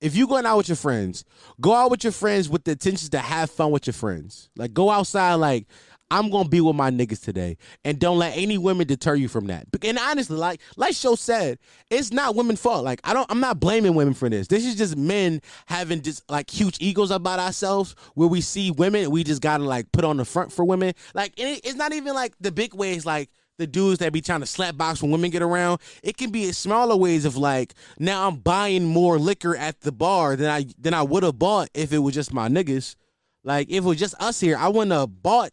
[0.00, 1.24] if you going out with your friends,
[1.60, 4.50] go out with your friends with the intentions to have fun with your friends.
[4.56, 5.66] Like go outside like
[6.10, 9.46] I'm gonna be with my niggas today, and don't let any women deter you from
[9.48, 9.66] that.
[9.82, 11.58] And honestly, like like Show said,
[11.90, 12.84] it's not women's fault.
[12.84, 14.46] Like I don't, I'm not blaming women for this.
[14.46, 19.10] This is just men having just like huge egos about ourselves, where we see women,
[19.10, 20.94] we just gotta like put on the front for women.
[21.14, 24.40] Like it, it's not even like the big ways, like the dudes that be trying
[24.40, 25.80] to slap box when women get around.
[26.02, 30.36] It can be smaller ways of like now I'm buying more liquor at the bar
[30.36, 32.96] than I than I would have bought if it was just my niggas.
[33.44, 35.50] Like if it was just us here, I wouldn't have bought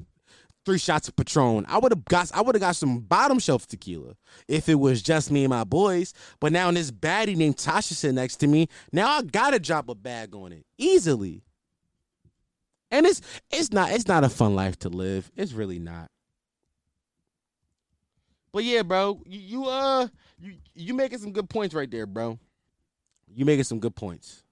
[0.65, 1.65] three shots of Patron.
[1.67, 4.15] I would have got I would have got some bottom shelf tequila
[4.47, 6.13] if it was just me and my boys.
[6.39, 9.95] But now this baddie named Tasha sitting next to me, now I gotta drop a
[9.95, 11.43] bag on it easily.
[12.91, 15.31] And it's it's not it's not a fun life to live.
[15.35, 16.09] It's really not.
[18.53, 20.07] But yeah, bro, you, you uh
[20.39, 22.39] you you making some good points right there, bro.
[23.35, 24.43] You making some good points.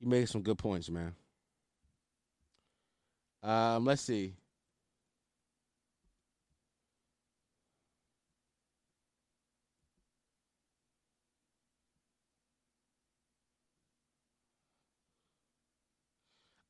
[0.00, 1.14] You making some good points, man.
[3.42, 4.34] Um, let's see.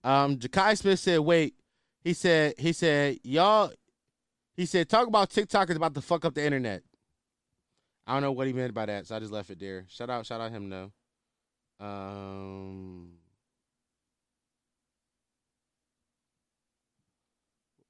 [0.05, 1.55] Um, Jakai Smith said, "Wait."
[2.05, 3.73] He said, "He said, y'all."
[4.55, 6.83] He said, "Talk about TikTok is about to fuck up the internet."
[8.07, 9.87] I don't know what he meant by that, so I just left it there.
[9.89, 10.93] Shout out, shout out him though.
[11.81, 13.13] Um,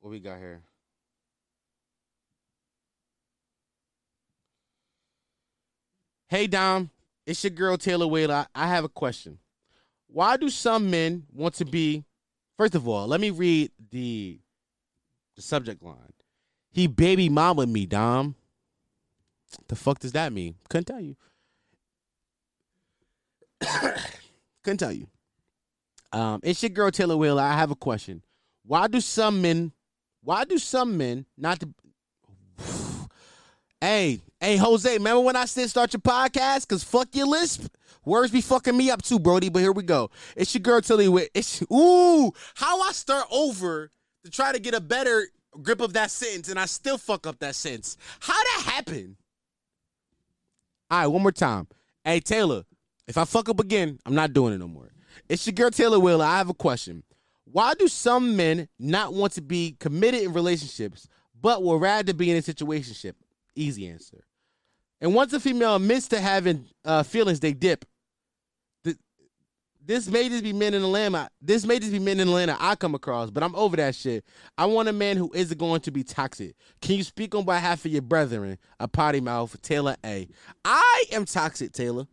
[0.01, 0.63] what we got here?
[6.29, 6.91] Hey Dom,
[7.27, 8.47] it's your girl Taylor Whaler.
[8.55, 9.39] I have a question.
[10.07, 12.05] Why do some men want to be?
[12.57, 14.41] First of all, let me read the
[15.37, 16.13] the subject line.
[16.73, 18.35] He baby mama me, Dom.
[19.69, 20.55] The fuck does that mean?
[20.71, 21.17] Couldn't tell you.
[24.65, 25.07] Couldn't tell you.
[26.13, 27.43] Um, it's your girl Taylor Wheeler.
[27.43, 28.23] I have a question.
[28.65, 29.73] Why do some men?
[30.23, 31.69] Why do some men not to?
[33.81, 34.93] hey, hey, Jose.
[34.93, 36.69] Remember when I said start your podcast?
[36.69, 37.67] Cause fuck your lisp.
[38.05, 39.49] Words be fucking me up too, Brody.
[39.49, 40.11] But here we go.
[40.37, 43.91] It's your girl Tilly with it's ooh, how I start over
[44.25, 45.29] to try to get a better
[45.61, 47.97] grip of that sentence and I still fuck up that sentence.
[48.21, 49.17] How'd that happen?
[50.91, 51.69] All right, one more time.
[52.05, 52.65] Hey Taylor,
[53.07, 54.91] if I fuck up again, I'm not doing it no more.
[55.29, 56.25] It's your girl Taylor Wheeler.
[56.25, 57.03] I have a question.
[57.45, 62.31] Why do some men not want to be committed in relationships, but will rather be
[62.31, 63.15] in a situationship?
[63.55, 64.25] Easy answer.
[65.01, 67.85] And once a female admits to having uh, feelings, they dip
[69.85, 71.29] this may just be men in Atlanta.
[71.41, 74.25] This may just be men in Atlanta I come across, but I'm over that shit.
[74.57, 76.55] I want a man who isn't going to be toxic.
[76.81, 78.59] Can you speak on behalf of your brethren?
[78.79, 80.29] A potty mouth, Taylor A.
[80.65, 82.07] I am toxic, Taylor.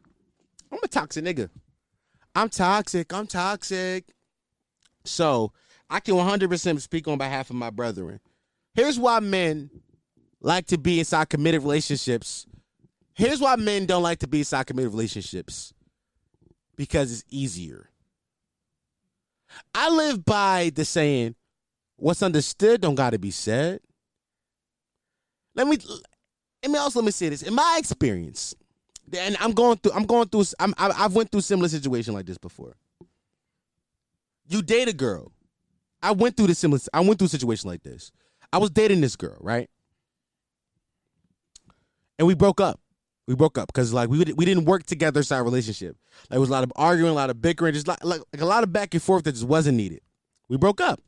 [0.72, 1.50] I'm a toxic nigga.
[2.36, 3.14] I'm toxic.
[3.14, 4.06] I'm toxic.
[5.06, 5.52] So
[5.90, 8.20] I can 100% speak on behalf of my brethren.
[8.74, 9.70] Here's why men
[10.42, 12.46] like to be inside committed relationships.
[13.14, 15.74] Here's why men don't like to be inside committed relationships
[16.80, 17.90] because it's easier.
[19.76, 21.36] I live by the saying,
[21.98, 23.82] what's understood don't got to be said.
[25.56, 25.78] Let me
[26.64, 27.44] let me also let me say this.
[27.44, 28.56] In my experience,
[29.12, 32.38] and I'm going through I'm going through I'm I've went through similar situation like this
[32.38, 32.78] before.
[34.48, 35.34] You date a girl.
[36.02, 38.14] I went through the similar I went through a situation like this.
[38.54, 39.70] I was dating this girl, right?
[42.18, 42.80] And we broke up.
[43.30, 45.96] We broke up because like we we didn't work together inside relationship.
[46.22, 48.42] Like, there was a lot of arguing, a lot of bickering, just like, like like
[48.42, 50.02] a lot of back and forth that just wasn't needed.
[50.48, 51.00] We broke up,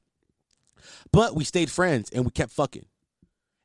[1.11, 2.85] but we stayed friends and we kept fucking.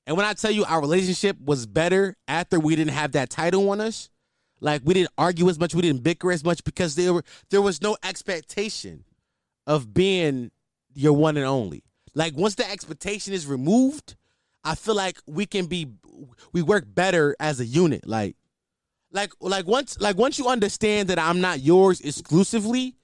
[0.07, 3.69] And when I tell you our relationship was better after we didn't have that title
[3.69, 4.09] on us,
[4.63, 7.61] like we didn't argue as much, we didn't bicker as much because there were there
[7.61, 9.05] was no expectation
[9.67, 10.51] of being
[10.95, 11.85] your one and only.
[12.15, 14.17] Like once the expectation is removed,
[14.65, 15.89] I feel like we can be
[16.55, 18.09] we work better as a unit.
[18.09, 18.35] Like
[19.17, 22.95] like like once like once you understand that I'm not yours exclusively,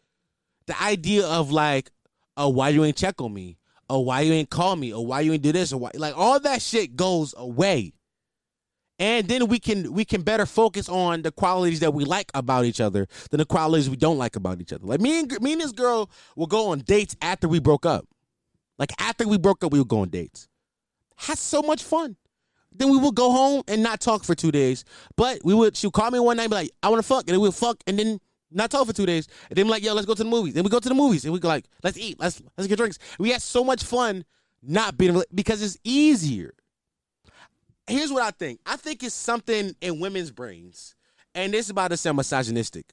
[0.67, 1.91] the idea of like,
[2.37, 3.57] oh, why you ain't check on me?
[3.91, 4.93] Oh, why you ain't call me?
[4.93, 5.73] Or why you ain't do this?
[5.73, 7.95] Or why like all that shit goes away.
[8.99, 12.67] And then we can we can better focus on the qualities that we like about
[12.67, 14.87] each other than the qualities we don't like about each other.
[14.87, 18.07] Like me and me and this girl will go on dates after we broke up.
[18.79, 20.47] Like after we broke up, we would go on dates.
[21.17, 22.17] Had so much fun.
[22.75, 24.85] Then we would go home and not talk for two days.
[25.17, 27.25] But we would she would call me one night and be like, I wanna fuck,
[27.29, 28.21] and then we'll fuck and then
[28.51, 29.29] not talk for two days.
[29.49, 30.55] And then be like, yo, let's go to the movies.
[30.55, 32.77] Then we go to the movies and we go like, let's eat, let's let's get
[32.77, 32.99] drinks.
[33.19, 34.25] We had so much fun
[34.63, 36.55] not being because it's easier.
[37.87, 38.61] Here's what I think.
[38.65, 40.95] I think it's something in women's brains,
[41.35, 42.87] and this is about to sound misogynistic.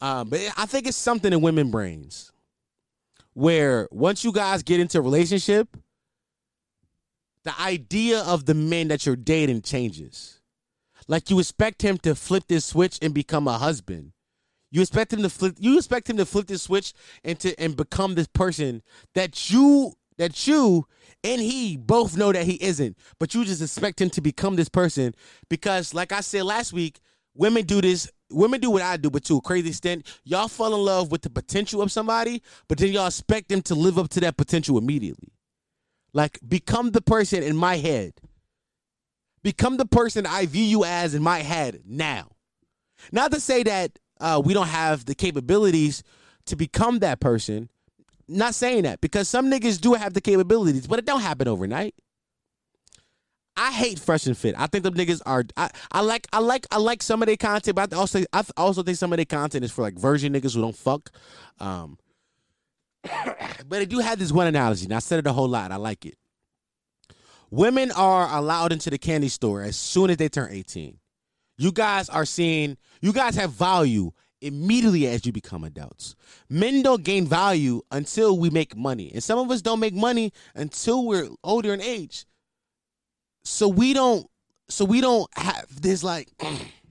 [0.00, 2.32] Um, but I think it's something in women brains
[3.32, 5.68] where once you guys get into a relationship,
[7.44, 10.40] the idea of the man that you're dating changes.
[11.06, 14.12] Like you expect him to flip this switch and become a husband.
[14.70, 17.76] You expect him to flip you expect him to flip this switch and to and
[17.76, 18.82] become this person
[19.14, 20.86] that you that you
[21.22, 24.68] and he both know that he isn't, but you just expect him to become this
[24.68, 25.14] person
[25.48, 27.00] because like I said last week,
[27.34, 30.74] women do this women do what I do, but to a crazy extent, y'all fall
[30.74, 34.08] in love with the potential of somebody, but then y'all expect them to live up
[34.10, 35.33] to that potential immediately.
[36.14, 38.14] Like, become the person in my head.
[39.42, 42.30] Become the person I view you as in my head now.
[43.12, 46.02] Not to say that uh, we don't have the capabilities
[46.46, 47.68] to become that person.
[48.26, 51.94] Not saying that because some niggas do have the capabilities, but it don't happen overnight.
[53.56, 54.54] I hate fresh and fit.
[54.58, 55.44] I think them niggas are.
[55.56, 58.42] I, I like I like I like some of their content, but I also I
[58.56, 61.10] also think some of their content is for like virgin niggas who don't fuck.
[61.60, 61.98] Um,
[63.68, 65.72] but I do have this one analogy, and I said it a whole lot.
[65.72, 66.16] I like it.
[67.50, 70.98] Women are allowed into the candy store as soon as they turn eighteen.
[71.56, 72.76] You guys are seeing.
[73.00, 76.16] You guys have value immediately as you become adults.
[76.48, 80.32] Men don't gain value until we make money, and some of us don't make money
[80.54, 82.26] until we're older in age
[83.44, 84.26] so we don't
[84.68, 86.28] so we don't have this like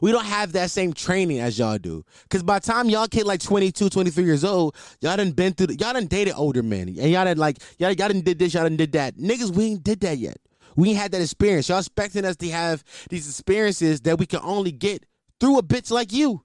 [0.00, 2.04] we don't have that same training as y'all do.
[2.28, 5.68] Cause by the time y'all get like 22, 23 years old, y'all done been through
[5.68, 6.88] the, y'all done dated older men.
[6.88, 9.16] And y'all done like y'all, y'all done did this, y'all done did that.
[9.16, 10.38] Niggas, we ain't did that yet.
[10.76, 11.68] We ain't had that experience.
[11.68, 15.04] Y'all expecting us to have these experiences that we can only get
[15.40, 16.42] through a bitch like you.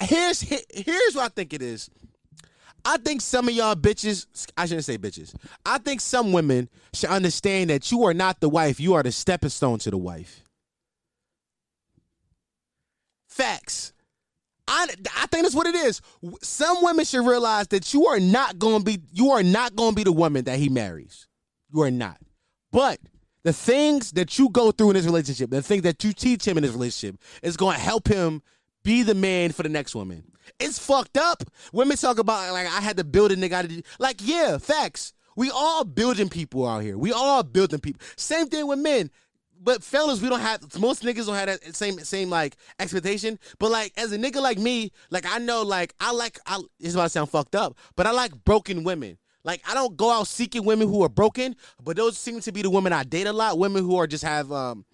[0.00, 1.90] Here's here's what I think it is.
[2.84, 5.34] I think some of y'all bitches, I shouldn't say bitches.
[5.66, 9.12] I think some women should understand that you are not the wife, you are the
[9.12, 10.42] stepping stone to the wife.
[13.38, 13.92] Facts.
[14.66, 16.00] I, I think that's what it is.
[16.42, 19.92] Some women should realize that you are not going to be you are not to
[19.92, 21.28] be the woman that he marries.
[21.72, 22.18] You are not.
[22.72, 22.98] But
[23.44, 26.58] the things that you go through in this relationship, the things that you teach him
[26.58, 28.42] in this relationship is going to help him
[28.82, 30.24] be the man for the next woman.
[30.58, 31.44] It's fucked up.
[31.72, 33.84] Women talk about like I had to build a nigga.
[34.00, 35.12] Like yeah, facts.
[35.36, 36.98] We all building people out here.
[36.98, 38.02] We all building people.
[38.16, 39.12] Same thing with men.
[39.60, 43.38] But fellas, we don't have most niggas don't have that same same like expectation.
[43.58, 46.94] But like as a nigga like me, like I know like I like I it's
[46.94, 49.18] about sound fucked up, but I like broken women.
[49.44, 52.62] Like I don't go out seeking women who are broken, but those seem to be
[52.62, 53.58] the women I date a lot.
[53.58, 54.84] Women who are just have um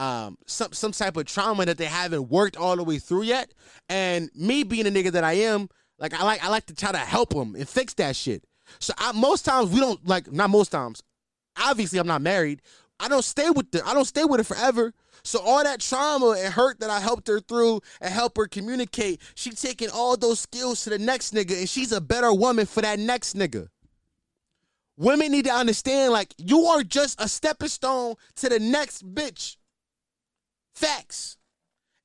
[0.00, 3.52] um, some some type of trauma that they haven't worked all the way through yet.
[3.90, 5.68] And me being a nigga that I am,
[5.98, 8.44] like I like I like to try to help them and fix that shit.
[8.78, 11.02] So I, most times we don't like not most times.
[11.62, 12.62] Obviously, I'm not married.
[13.00, 14.92] I don't stay with the I don't stay with her forever.
[15.24, 19.20] So all that trauma and hurt that I helped her through and help her communicate,
[19.34, 22.80] she taking all those skills to the next nigga, and she's a better woman for
[22.80, 23.68] that next nigga.
[24.96, 29.56] Women need to understand, like, you are just a stepping stone to the next bitch.
[30.74, 31.36] Facts.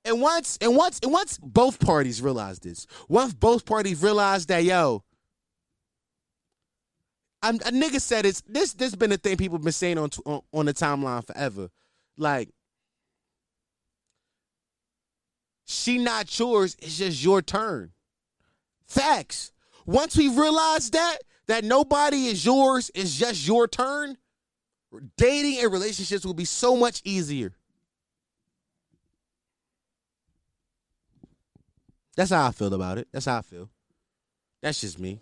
[0.03, 4.63] And once and once and once both parties realize this, once both parties realize that
[4.63, 5.04] yo,
[7.45, 8.73] I'm, a nigga said it's this.
[8.73, 11.69] This been a thing people been saying on, on on the timeline forever.
[12.17, 12.49] Like,
[15.65, 16.75] she not yours.
[16.81, 17.91] It's just your turn.
[18.87, 19.51] Facts.
[19.85, 24.17] Once we realize that that nobody is yours, it's just your turn.
[25.15, 27.53] Dating and relationships will be so much easier.
[32.15, 33.07] That's how I feel about it.
[33.11, 33.69] That's how I feel.
[34.63, 35.21] That's just me.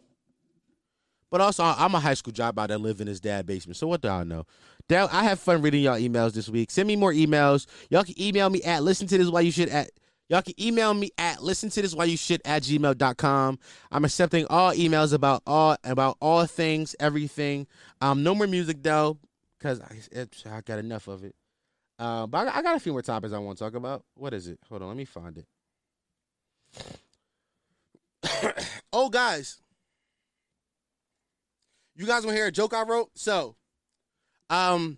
[1.34, 3.78] But also, I'm a high school dropout that live in his dad basement.
[3.78, 4.46] So what do I know?
[4.88, 6.70] Dad, I have fun reading y'all emails this week.
[6.70, 7.66] Send me more emails.
[7.90, 9.90] Y'all can email me at listen to this while you should at
[10.30, 13.58] y'all can email me at listen to this while you should at gmail.com.
[13.92, 17.66] I'm accepting all emails about all about all things, everything.
[18.00, 19.18] Um, no more music though,
[19.58, 21.34] because I, I got enough of it.
[21.98, 24.06] Uh, but I, I got a few more topics I want to talk about.
[24.14, 24.60] What is it?
[24.70, 25.48] Hold on, let me find it.
[28.94, 29.63] oh, guys.
[31.96, 33.12] You guys want to hear a joke I wrote?
[33.16, 33.56] So,
[34.50, 34.98] um,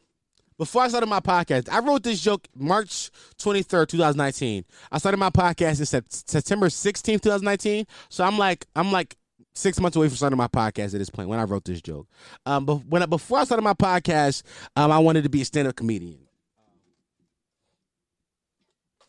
[0.57, 4.63] before I started my podcast, I wrote this joke March 23rd, 2019.
[4.91, 7.85] I started my podcast in September 16th, 2019.
[8.09, 9.17] So I'm like, I'm like
[9.53, 12.07] six months away from starting my podcast at this point when I wrote this joke.
[12.45, 14.43] Um, but when I, before I started my podcast,
[14.77, 16.24] um, I wanted to be a stand-up comedian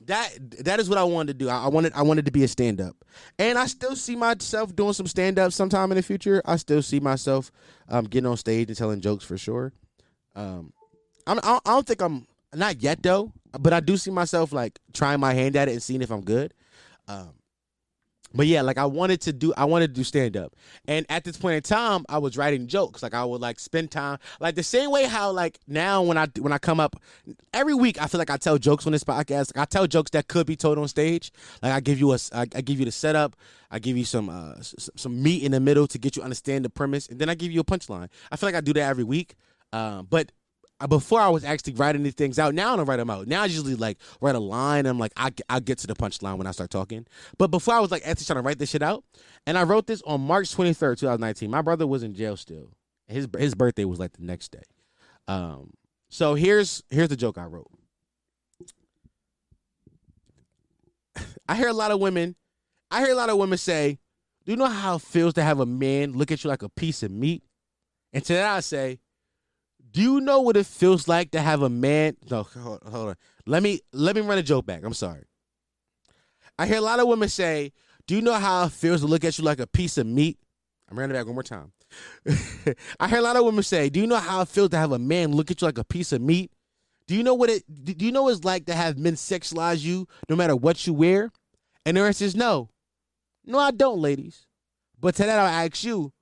[0.06, 0.30] that
[0.64, 1.48] that is what I wanted to do.
[1.48, 2.96] I, I wanted I wanted to be a stand up,
[3.38, 6.42] and I still see myself doing some stand up sometime in the future.
[6.44, 7.50] I still see myself
[7.88, 9.72] um, getting on stage and telling jokes for sure.
[10.34, 10.72] Um,
[11.26, 13.32] I'm, I don't think I'm not yet though.
[13.58, 16.22] but I do see myself like trying my hand at it and seeing if I'm
[16.22, 16.54] good.
[17.08, 17.30] Um,
[18.36, 20.54] but yeah, like I wanted to do, I wanted to do stand up,
[20.86, 23.02] and at this point in time, I was writing jokes.
[23.02, 26.26] Like I would like spend time, like the same way how like now when I
[26.38, 26.96] when I come up
[27.52, 29.56] every week, I feel like I tell jokes on this podcast.
[29.56, 31.32] Like I tell jokes that could be told on stage.
[31.62, 33.36] Like I give you a, I, I give you the setup,
[33.70, 36.70] I give you some uh some meat in the middle to get you understand the
[36.70, 38.08] premise, and then I give you a punchline.
[38.30, 39.36] I feel like I do that every week.
[39.72, 40.32] Um, but
[40.88, 42.54] before I was actually writing these things out.
[42.54, 43.26] Now I don't write them out.
[43.26, 44.84] Now I usually like write a line.
[44.84, 47.06] I'm like, I I get to the punchline when I start talking.
[47.38, 49.02] But before I was like actually trying to write this shit out,
[49.46, 51.50] and I wrote this on March 23rd, 2019.
[51.50, 52.72] My brother was in jail still.
[53.08, 54.64] His his birthday was like the next day.
[55.28, 55.72] Um,
[56.10, 57.70] so here's here's the joke I wrote.
[61.48, 62.36] I hear a lot of women.
[62.90, 63.98] I hear a lot of women say,
[64.44, 66.68] "Do you know how it feels to have a man look at you like a
[66.68, 67.42] piece of meat?"
[68.12, 68.98] And to that I say,
[69.96, 72.18] do you know what it feels like to have a man?
[72.30, 73.14] No, hold, hold on.
[73.46, 74.84] Let me let me run a joke back.
[74.84, 75.24] I'm sorry.
[76.58, 77.72] I hear a lot of women say,
[78.06, 80.38] "Do you know how it feels to look at you like a piece of meat?"
[80.90, 81.72] I'm running back one more time.
[83.00, 84.92] I hear a lot of women say, "Do you know how it feels to have
[84.92, 86.52] a man look at you like a piece of meat?"
[87.06, 87.64] Do you know what it?
[87.82, 90.92] Do you know what it's like to have men sexualize you no matter what you
[90.92, 91.30] wear?
[91.86, 92.68] And the answer is no.
[93.46, 94.44] No, I don't, ladies.
[95.00, 96.12] But to that, I'll ask you: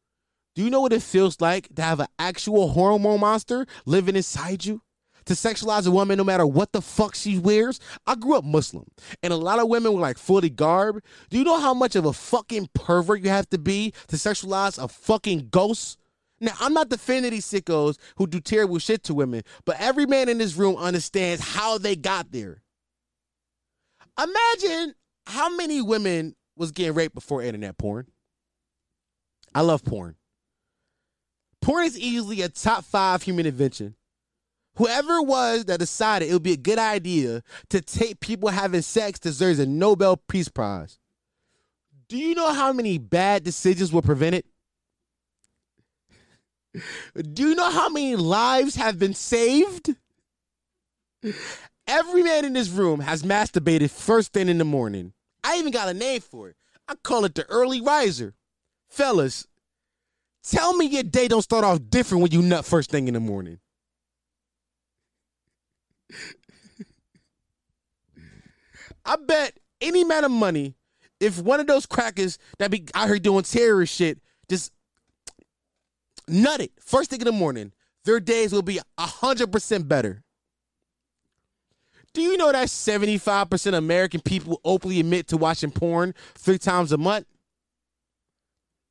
[0.55, 4.65] do you know what it feels like to have an actual hormone monster living inside
[4.65, 4.83] you?
[5.27, 7.81] To sexualize a woman no matter what the fuck she wears?
[8.07, 8.85] I grew up Muslim,
[9.23, 11.03] and a lot of women were like fully garbed.
[11.31, 14.83] Do you know how much of a fucking pervert you have to be to sexualize
[14.83, 15.99] a fucking ghost?
[16.41, 20.29] Now, I'm not defending these sickos who do terrible shit to women, but every man
[20.29, 22.63] in this room understands how they got there.
[24.23, 24.95] Imagine
[25.27, 28.09] how many women was getting raped before internet porn.
[29.55, 30.17] I love porn.
[31.65, 33.95] Porn is easily a top five human invention.
[34.77, 38.83] Whoever it was that decided it would be a good idea to take people having
[38.83, 40.99] sex deserves a Nobel Peace Prize.
[42.09, 44.45] Do you know how many bad decisions were prevented?
[47.33, 49.95] Do you know how many lives have been saved?
[51.87, 55.15] Every man in this room has masturbated first thing in the morning.
[55.43, 56.57] I even got a name for it.
[56.87, 58.35] I call it the early riser.
[58.91, 59.47] Fellas,
[60.45, 63.21] Tell me your day don't start off different when you nut first thing in the
[63.21, 63.59] morning.
[69.07, 70.75] I bet any amount of money,
[71.19, 74.71] if one of those crackers that be out here doing terrorist shit just
[76.29, 77.73] nut it first thing in the morning,
[78.05, 80.23] their days will be hundred percent better.
[82.13, 86.93] Do you know that 75% of American people openly admit to watching porn three times
[86.93, 87.27] a month?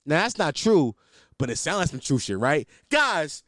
[0.05, 0.95] Now that's not true,
[1.43, 2.65] but it sounds like some true shit, right?
[2.89, 3.43] Guys,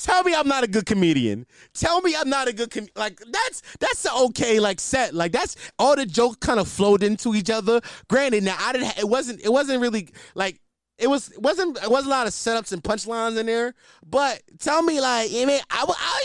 [0.00, 1.46] tell me I'm not a good comedian.
[1.74, 5.14] Tell me I'm not a good com- like that's that's the okay like set.
[5.14, 7.80] Like that's all the jokes kind of flowed into each other.
[8.08, 10.60] Granted, now I didn't it wasn't it wasn't really like
[10.98, 13.74] it was it wasn't it wasn't a lot of setups and punchlines in there.
[14.04, 16.20] But tell me like, I mean, I, oh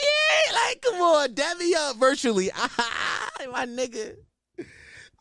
[0.49, 2.49] yeah, like come on, dab me up virtually.
[3.51, 4.15] My nigga.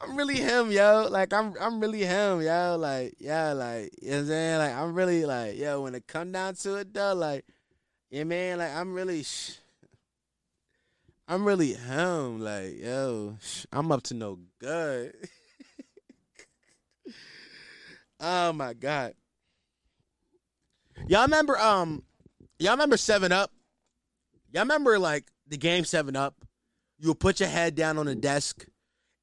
[0.01, 1.09] I'm really him, yo.
[1.11, 2.77] Like I'm I'm really him, yo.
[2.79, 4.59] Like, yeah, like you know what I'm saying?
[4.59, 7.45] Like I'm really like, yo, when it come down to it though, like,
[8.11, 9.59] yeah, man, like I'm really sh-
[11.29, 15.15] I'm really him, like, yo, sh- I'm up to no good.
[18.21, 19.15] oh my god.
[21.07, 22.03] Y'all remember um
[22.59, 23.51] y'all remember 7 Up?
[24.53, 26.35] Y'all remember like the game 7 Up?
[26.99, 28.67] You would put your head down on the desk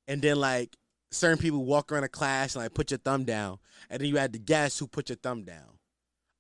[0.07, 0.75] and then like
[1.11, 4.17] certain people walk around a class and like put your thumb down, and then you
[4.17, 5.77] had to guess who put your thumb down.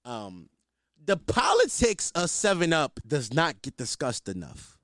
[0.05, 0.49] Um,
[1.05, 4.77] the politics of Seven Up does not get discussed enough.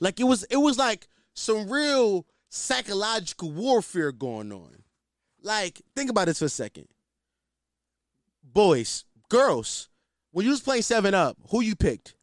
[0.00, 4.82] Like it was, it was like some real psychological warfare going on.
[5.42, 6.88] Like, think about this for a second.
[8.42, 9.88] Boys, girls,
[10.30, 12.14] when you was playing Seven Up, who you picked?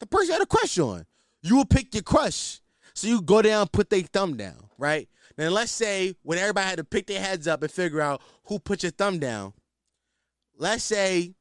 [0.00, 1.06] The person you had a crush on.
[1.42, 2.60] You would pick your crush.
[2.96, 5.06] So you go down, put their thumb down, right?
[5.36, 8.58] Then let's say when everybody had to pick their heads up and figure out who
[8.58, 9.52] put your thumb down.
[10.56, 11.34] Let's say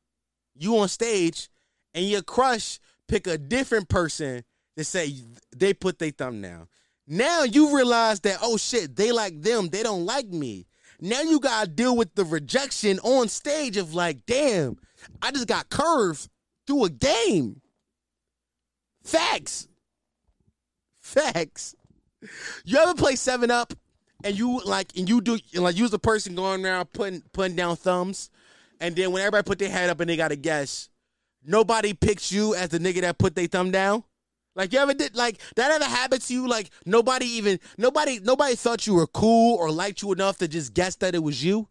[0.53, 1.49] you on stage
[1.93, 4.43] and your crush pick a different person
[4.75, 5.15] to say
[5.55, 6.67] they put their thumb down.
[7.07, 10.67] Now you realize that oh shit, they like them, they don't like me.
[10.99, 14.75] Now you gotta deal with the rejection on stage of like, damn,
[15.21, 16.27] I just got curved
[16.67, 17.61] through a game.
[19.05, 19.69] Facts.
[21.05, 21.75] Facts.
[22.65, 23.73] You ever play Seven Up
[24.23, 27.75] and you like and you do like use the person going around putting putting down
[27.75, 28.31] thumbs,
[28.79, 30.89] and then when everybody put their head up and they got to guess,
[31.45, 34.03] nobody picks you as the nigga that put their thumb down.
[34.55, 36.47] Like you ever did like that ever happened to you?
[36.47, 40.73] Like nobody even nobody nobody thought you were cool or liked you enough to just
[40.73, 41.69] guess that it was you.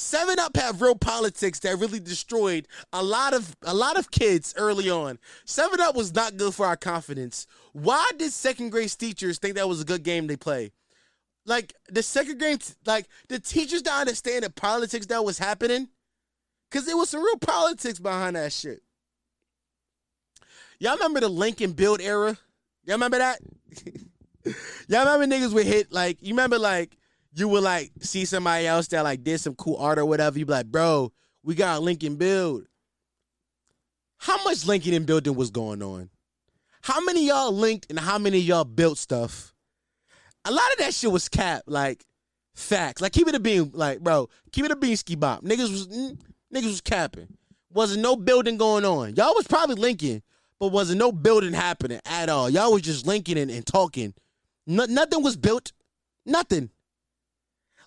[0.00, 4.54] Seven Up have real politics that really destroyed a lot of a lot of kids
[4.56, 5.18] early on.
[5.44, 7.48] Seven Up was not good for our confidence.
[7.72, 10.70] Why did second grade teachers think that was a good game they play?
[11.46, 15.88] Like the second grade, like the teachers don't understand the politics that was happening,
[16.70, 18.82] cause there was some real politics behind that shit.
[20.78, 22.38] Y'all remember the Lincoln Build era?
[22.84, 23.40] Y'all remember that?
[24.86, 26.96] Y'all remember niggas would hit like you remember like
[27.38, 30.38] you would like see somebody else that like did some cool art or whatever.
[30.38, 31.12] You be like, bro,
[31.42, 32.66] we got Lincoln Build.
[34.18, 36.10] How much Lincoln and building was going on?
[36.82, 39.52] How many y'all linked and how many y'all built stuff?
[40.44, 42.04] A lot of that shit was cap, like
[42.54, 43.00] facts.
[43.00, 45.42] Like keep it a beam, like bro, keep it a bean ski bop.
[45.42, 45.86] Niggas was
[46.54, 47.28] niggas was capping.
[47.72, 49.14] Wasn't no building going on.
[49.14, 50.22] Y'all was probably linking,
[50.58, 52.48] but wasn't no building happening at all.
[52.48, 54.14] Y'all was just linking and, and talking.
[54.66, 55.72] No, nothing was built.
[56.24, 56.70] Nothing.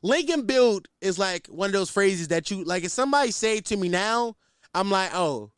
[0.04, 2.84] Lincoln build is like one of those phrases that you like.
[2.84, 4.36] If somebody say to me now,
[4.74, 5.52] I'm like, oh,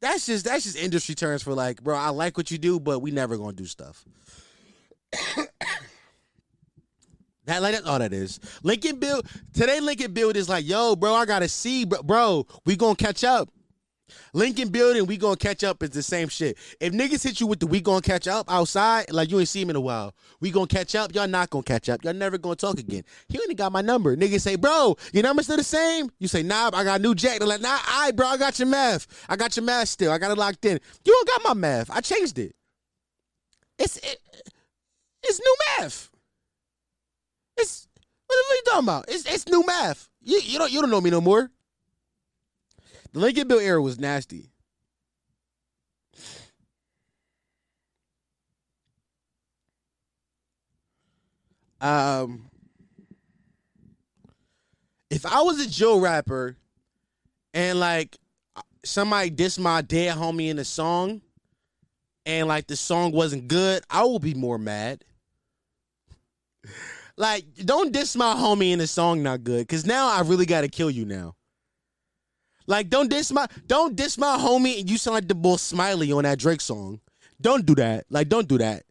[0.00, 1.96] that's just that's just industry terms for like, bro.
[1.96, 4.04] I like what you do, but we never gonna do stuff.
[7.44, 8.40] that like that's all that is.
[8.62, 9.80] Lincoln build today.
[9.80, 11.14] Lincoln build is like, yo, bro.
[11.14, 12.02] I gotta see, bro.
[12.02, 13.50] bro we gonna catch up.
[14.32, 16.56] Lincoln building, we gonna catch up is the same shit.
[16.80, 19.62] If niggas hit you with the we gonna catch up outside, like you ain't seen
[19.62, 22.04] him in a while, we gonna catch up, y'all not gonna catch up.
[22.04, 23.02] Y'all never gonna talk again.
[23.28, 24.16] He only got my number.
[24.16, 26.10] Niggas say, bro, your number still the same?
[26.18, 27.38] You say, nah, I got new jack.
[27.38, 29.06] They're like, nah, I bro, I got your math.
[29.28, 30.12] I got your math still.
[30.12, 30.78] I got it locked in.
[31.04, 31.90] You don't got my math.
[31.90, 32.54] I changed it.
[33.78, 34.18] It's it,
[35.22, 36.10] it's new math.
[37.56, 37.88] It's
[38.26, 39.04] what are you talking about?
[39.08, 40.08] It's it's new math.
[40.22, 41.50] You you don't you don't know me no more.
[43.16, 44.50] The Lincoln Bill era was nasty.
[51.80, 52.50] Um,
[55.08, 56.58] if I was a Joe rapper
[57.54, 58.18] and like
[58.84, 61.22] somebody dissed my dead homie in a song
[62.26, 65.06] and like the song wasn't good, I would be more mad.
[67.16, 70.68] Like, don't diss my homie in a song not good, cause now I really gotta
[70.68, 71.34] kill you now.
[72.66, 76.12] Like, don't diss my don't diss my homie and you sound like the bull Smiley
[76.12, 77.00] on that Drake song.
[77.40, 78.06] Don't do that.
[78.10, 78.84] Like, don't do that.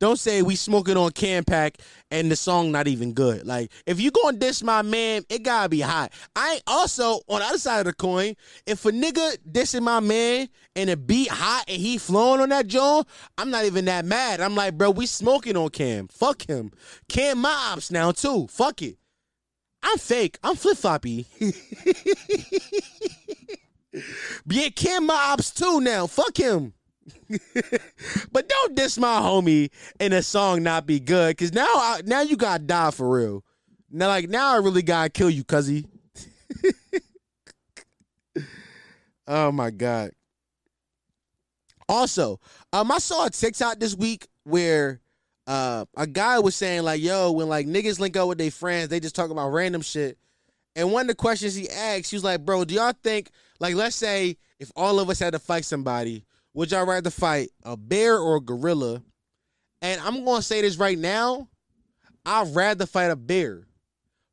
[0.00, 1.78] Don't say we smoking on can pack
[2.10, 3.46] and the song not even good.
[3.46, 6.12] Like, if you gonna diss my man, it gotta be hot.
[6.36, 8.34] I also on the other side of the coin,
[8.66, 12.66] if a nigga dissing my man and it beat hot and he flowing on that
[12.66, 13.06] joint,
[13.38, 14.40] I'm not even that mad.
[14.40, 16.08] I'm like, bro, we smoking on Cam.
[16.08, 16.72] Fuck him.
[17.08, 18.46] Cam my ops now too.
[18.48, 18.98] Fuck it.
[19.82, 20.38] I'm fake.
[20.42, 21.26] I'm flip floppy.
[24.46, 26.06] yeah, Kim my ops too now.
[26.06, 26.74] Fuck him.
[28.32, 29.70] but don't diss my homie
[30.00, 33.44] and a song not be good, cause now I, now you gotta die for real.
[33.90, 35.86] Now like now I really gotta kill you, cuzzy.
[39.26, 40.12] oh my god.
[41.88, 42.40] Also,
[42.72, 45.00] um, I saw a TikTok this week where
[45.46, 48.88] uh, a guy was saying like, "Yo, when like niggas link up with their friends,
[48.88, 50.18] they just talk about random shit."
[50.76, 53.30] And one of the questions he asked, he was like, "Bro, do y'all think
[53.60, 57.50] like let's say if all of us had to fight somebody, would y'all rather fight
[57.64, 59.02] a bear or a gorilla?"
[59.82, 61.48] And I'm gonna say this right now,
[62.24, 63.66] I'd rather fight a bear.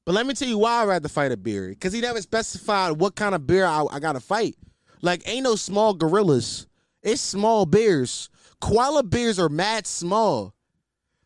[0.06, 1.70] But let me tell you why I'd rather fight a bear.
[1.70, 4.56] Because he never specified what kind of bear I, I gotta fight.
[5.02, 6.68] Like, ain't no small gorillas.
[7.04, 8.30] It's small bears.
[8.60, 10.54] Koala bears are mad small.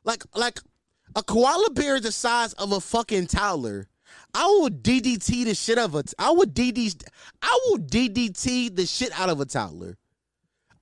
[0.03, 0.59] Like like
[1.15, 3.87] a koala bear is the size of a fucking toddler.
[4.33, 6.03] I would DDT the shit of a.
[6.19, 7.01] I would DD.
[7.41, 9.97] I will DDT the shit out of a toddler.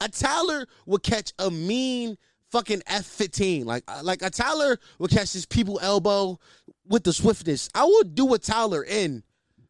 [0.02, 2.18] A toddler would catch a mean
[2.52, 3.66] fucking F fifteen.
[3.66, 6.40] Like uh, like a toddler would catch his people elbow
[6.88, 7.70] with the swiftness.
[7.76, 9.24] I would do a toddler in.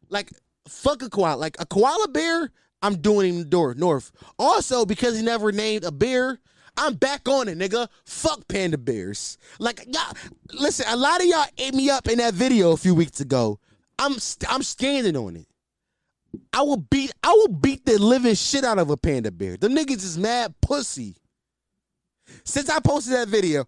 [0.08, 0.30] Like
[0.68, 1.36] fuck a koala.
[1.36, 2.50] Like a koala bear.
[2.82, 4.12] I'm doing him door north.
[4.38, 6.38] Also because he never named a bear.
[6.76, 7.88] I'm back on it, nigga.
[8.04, 9.38] Fuck panda bears.
[9.58, 10.16] Like y'all,
[10.52, 10.86] listen.
[10.88, 13.60] A lot of y'all ate me up in that video a few weeks ago.
[13.98, 15.46] I'm st- I'm standing on it.
[16.52, 19.56] I will beat I will beat the living shit out of a panda bear.
[19.56, 21.16] The niggas is mad pussy.
[22.44, 23.66] Since I posted that video,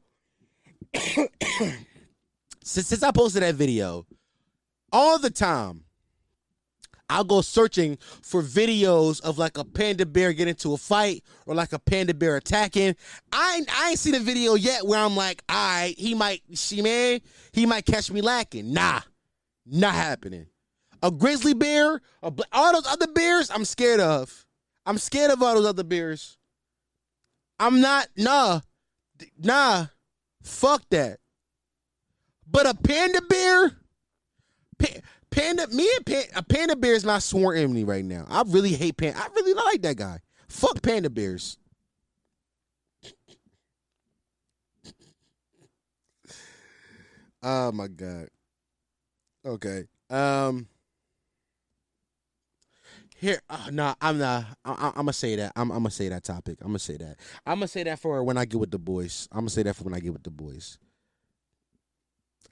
[2.65, 4.07] since, since I posted that video,
[4.93, 5.86] all the time
[7.09, 11.55] I'll go searching for videos of like a panda bear get into a fight or
[11.55, 12.97] like a panda bear attacking.
[13.33, 16.83] I I ain't seen a video yet where I'm like, all right, he might, she
[16.83, 17.21] man,
[17.53, 18.73] he might catch me lacking.
[18.73, 19.01] Nah,
[19.65, 20.47] not happening.
[21.03, 24.47] A grizzly bear, a, all those other bears, I'm scared of.
[24.85, 26.39] I'm scared of all those other bears.
[27.59, 28.61] I'm not nah.
[29.39, 29.87] Nah.
[30.43, 31.19] Fuck that.
[32.49, 33.73] But a panda bear,
[34.79, 35.01] pa-
[35.37, 38.27] panda, me and panda, a panda bear is not sworn enemy right now.
[38.29, 39.19] I really hate panda.
[39.19, 40.19] I really like that guy.
[40.49, 41.59] Fuck panda bears.
[47.43, 48.29] Oh my god.
[49.45, 49.85] Okay.
[50.11, 50.67] Um.
[53.19, 54.45] Here, uh, nah, I'm not.
[54.65, 55.53] I, am gonna say that.
[55.57, 56.59] I'm, I'm, gonna say that topic.
[56.61, 57.17] I'm gonna say that.
[57.47, 59.27] I'm gonna say that for when I get with the boys.
[59.33, 60.79] I'm gonna say that for when I get with the boys.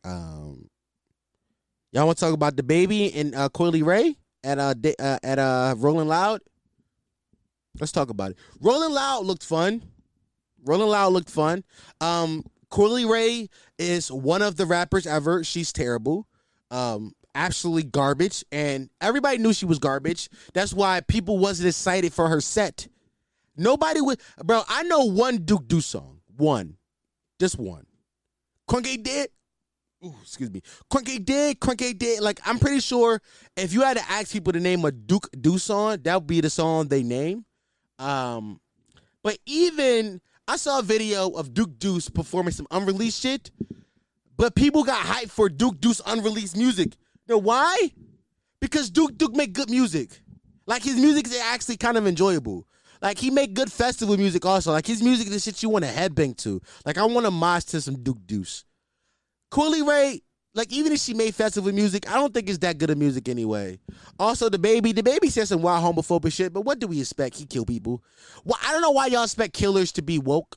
[0.05, 0.71] Um,
[1.95, 5.75] y'all want to talk about DaBaby and uh, Coi Leray at uh, uh at uh
[5.79, 6.41] Rolling Loud?
[7.81, 8.39] Let's talk about it.
[8.61, 9.83] Rolling Loud looked fun.
[10.65, 11.65] Rolling Loud looked fun.
[12.01, 13.49] Um, Coi Leray
[13.79, 15.45] is one of the rappers ever.
[15.45, 16.27] She's terrible.
[16.71, 20.29] Um, absolutely garbage, and everybody knew she was garbage.
[20.53, 22.89] That's why people wasn't excited for her set.
[23.57, 24.63] Nobody would, bro.
[24.69, 26.77] I know one Duke Deuce song, one,
[27.39, 27.87] just one.
[28.69, 29.29] Crunk dead.
[30.05, 30.61] Ooh, excuse me.
[30.93, 31.61] Crunk dead.
[31.61, 32.21] Crunk dead.
[32.21, 33.21] Like I'm pretty sure
[33.57, 36.41] if you had to ask people to name a Duke Deuce song, that would be
[36.41, 37.45] the song they name.
[37.99, 38.61] Um,
[39.23, 43.51] but even I saw a video of Duke Deuce performing some unreleased shit,
[44.37, 46.97] but people got hyped for Duke Deuce unreleased music.
[47.27, 47.93] You know why?
[48.61, 50.21] Because Duke Deuce make good music.
[50.67, 52.67] Like his music is actually kind of enjoyable.
[53.01, 54.73] Like he make good festival music also.
[54.73, 56.61] Like his music is the shit you want to headbang to.
[56.85, 58.65] Like I want to mosh to some Duke Deuce.
[59.55, 60.21] Coi Ray,
[60.55, 63.29] like even if she made festival music, I don't think it's that good of music
[63.29, 63.79] anyway.
[64.19, 67.37] Also, DaBaby, the baby said some wild homophobic shit, but what do we expect?
[67.37, 68.03] He kill people.
[68.45, 70.57] Well, I don't know why y'all expect killers to be woke.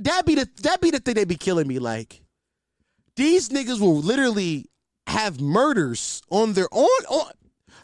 [0.00, 2.20] That be the that be the thing they be killing me like.
[3.16, 4.66] These niggas will literally
[5.06, 7.32] have murders on their own on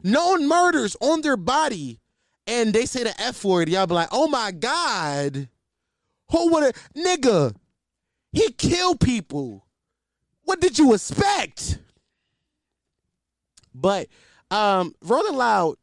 [0.03, 1.99] known murders on their body,
[2.47, 3.71] and they say the F word.
[3.71, 5.49] Y'all be like, oh my God.
[6.31, 7.55] Who would a nigga?
[8.35, 9.67] He killed people.
[10.43, 11.79] What did you expect?
[13.75, 14.09] But
[14.51, 15.77] um Rolling Loud,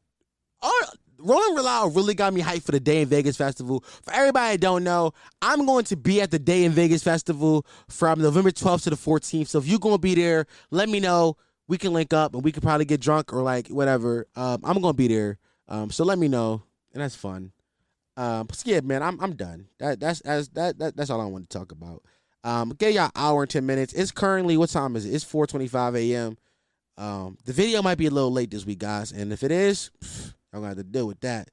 [1.18, 3.84] Rolling Loud really got me hyped for the Day N Vegas Festival.
[4.04, 8.22] For everybody don't know, I'm going to be at the Day N Vegas Festival from
[8.22, 9.48] November 12th to the 14th.
[9.48, 11.38] So if you're going to be there, let me know.
[11.68, 14.28] We can link up and we can probably get drunk or like whatever.
[14.36, 15.38] Um, I'm going to be there.
[15.70, 16.64] Um, so let me know.
[16.94, 17.54] And that's fun.
[18.18, 19.68] Um, yeah, man, I'm I'm done.
[19.80, 22.04] That that's that's that, that that's all I want to talk about.
[22.44, 23.94] Um, get y'all hour and ten minutes.
[23.94, 25.14] It's currently what time is it?
[25.14, 26.38] It's 4:25 a.m.
[26.98, 29.92] Um, the video might be a little late this week, guys, and if it is,
[30.54, 31.50] I'm gonna have to deal with that.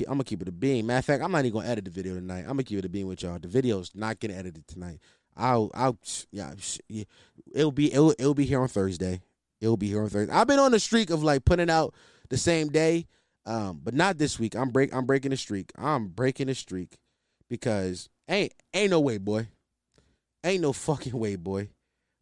[0.00, 0.86] I'm gonna keep it a beam.
[0.86, 2.40] Matter of fact, I'm not even gonna edit the video tonight.
[2.40, 3.38] I'm gonna keep it a beam with y'all.
[3.38, 5.00] The video's not getting edited tonight.
[5.36, 5.98] I'll, I'll,
[6.30, 6.54] yeah,
[7.54, 9.20] it'll be, it'll, it'll be here on Thursday.
[9.60, 10.32] It'll be here on Thursday.
[10.32, 11.94] I've been on the streak of like putting out
[12.30, 13.06] the same day,
[13.46, 14.56] um, but not this week.
[14.56, 15.72] I'm break, I'm breaking the streak.
[15.76, 16.98] I'm breaking the streak
[17.48, 19.48] because ain't, ain't no way, boy.
[20.44, 21.68] Ain't no fucking way, boy.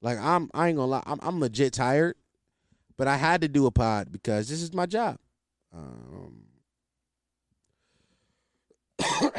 [0.03, 1.03] Like I'm, I ain't gonna lie.
[1.07, 2.17] I'm, I'm legit tired,
[2.97, 5.19] but I had to do a pod because this is my job.
[5.75, 6.43] Um,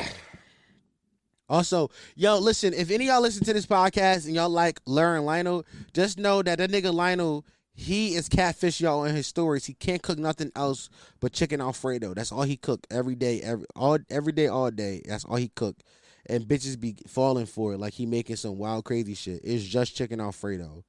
[1.50, 5.66] also, yo, listen, if any y'all listen to this podcast and y'all like Learn Lionel,
[5.94, 9.66] just know that that nigga Lionel, he is catfish y'all in his stories.
[9.66, 10.90] He can't cook nothing else
[11.20, 12.14] but chicken alfredo.
[12.14, 15.02] That's all he cook every day, every all every day, all day.
[15.06, 15.78] That's all he cook.
[16.28, 19.42] And bitches be falling for it like he making some wild crazy shit.
[19.44, 20.84] It's just chicken alfredo.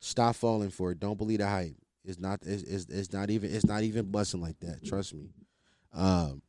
[0.00, 1.00] Stop falling for it.
[1.00, 1.76] Don't believe the hype.
[2.04, 2.40] It's not.
[2.42, 3.54] It's, it's, it's not even.
[3.54, 4.84] It's not even busting like that.
[4.84, 5.30] Trust me.
[5.92, 6.42] Um,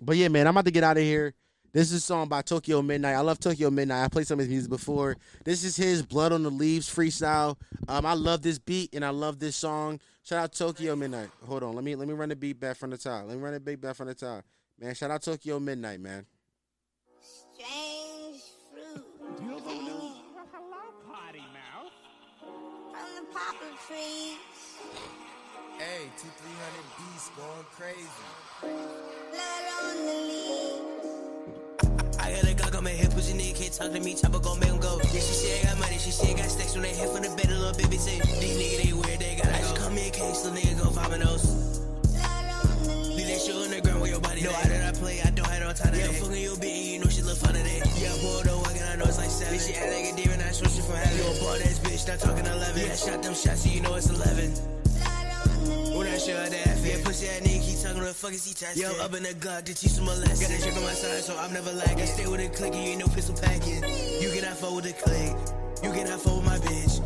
[0.00, 1.34] but yeah, man, I'm about to get out of here.
[1.72, 3.14] This is a song by Tokyo Midnight.
[3.14, 4.02] I love Tokyo Midnight.
[4.02, 5.16] I played some of his music before.
[5.44, 7.58] This is his Blood on the Leaves freestyle.
[7.86, 10.00] Um, I love this beat and I love this song.
[10.22, 11.28] Shout out Tokyo Midnight.
[11.46, 13.26] Hold on, let me let me run the beat back from the top.
[13.26, 14.42] Let me run the beat back from the top.
[14.80, 16.24] Man, shout out Tokyo Midnight, man.
[17.56, 19.04] Strange fruit.
[19.40, 20.12] Hello,
[21.08, 21.94] potty mouth.
[22.92, 24.36] From the poplar tree.
[25.78, 28.20] Hey, two three hundred beasts going crazy.
[28.60, 31.08] Blood on the leaves.
[32.20, 34.60] I got a Glock on my hip, pussy nigga can't talk to me, chopper gon'
[34.60, 34.98] make him go.
[35.04, 37.34] Yeah, she said I got money, she said got stacks on their head for the
[37.36, 39.80] bed, a little baby say, these niggas they weird, they gotta go.
[39.80, 41.80] Call me a case, little nigga go five nose.
[42.18, 43.14] Oh.
[43.16, 44.85] Leave that shit on the ground where your body No, I did
[45.86, 47.22] not play, I don't have no time to Yeah, fucking your bitch, you know she
[47.22, 47.82] look fun today.
[47.96, 49.54] Yeah, boy, don't walk and I know it's like seven.
[49.54, 51.16] Bitch, she act like a demon, I switch it from heaven.
[51.16, 52.82] You a bald ass bitch, not talking 11.
[52.82, 54.50] Yeah, I shot them shots, so you know it's 11.
[55.96, 58.52] When I show that Yeah, pussy that nigga keep talking, what the fuck is he
[58.52, 58.82] testing?
[58.82, 60.44] Yo, up in the Glock to teach him a lesson.
[60.44, 62.06] Got a trick on my side, so I'm never lagging.
[62.06, 63.82] Stay with a click, you ain't no pistol packing.
[64.20, 65.32] You cannot fuck with the click.
[65.82, 67.00] You cannot fuck with my bitch.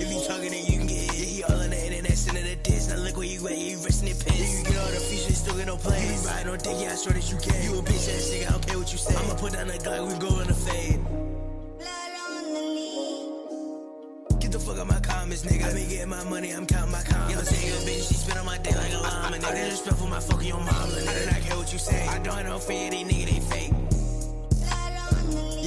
[0.00, 1.10] If you talking, then you can get it.
[1.10, 2.77] He all in the internet, sending a diss.
[2.88, 4.58] Now look where you at, you resting in piss.
[4.58, 6.22] You get all the features, still get no place.
[6.24, 7.62] You ride on dick, yeah, I sure that you can.
[7.62, 9.14] You a bitch ass nigga, I don't care what you say.
[9.14, 11.00] I'ma put down the Glock, we go in the fade.
[14.40, 15.64] Get the fuck out my comments, nigga.
[15.68, 17.34] I been getting my money, I'm counting my comments.
[17.34, 19.44] Yo, say your bitch, she spit on my dick like a llama, nigga.
[19.44, 21.08] I disrespectful my fucking your mama, nigga.
[21.08, 22.06] I do not care what you say.
[22.08, 23.97] I don't have no fear, they nigga, they fake.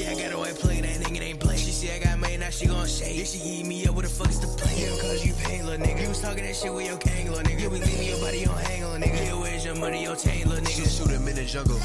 [0.02, 1.58] Yeah, I got a white plug, that nigga ain't play.
[1.58, 3.18] She see I got money, now she gon' shake.
[3.18, 4.74] Yeah, she eat me up, what the fuck is the play?
[4.82, 6.02] Yeah, cause you pain, little nigga.
[6.02, 7.62] You was talking that shit with your gang, little nigga.
[7.62, 9.26] You be leaving your body on hang, little nigga.
[9.26, 10.90] Yeah, where's your money, your chain, little nigga?
[10.90, 11.78] Shoot, shoot him in the jungle.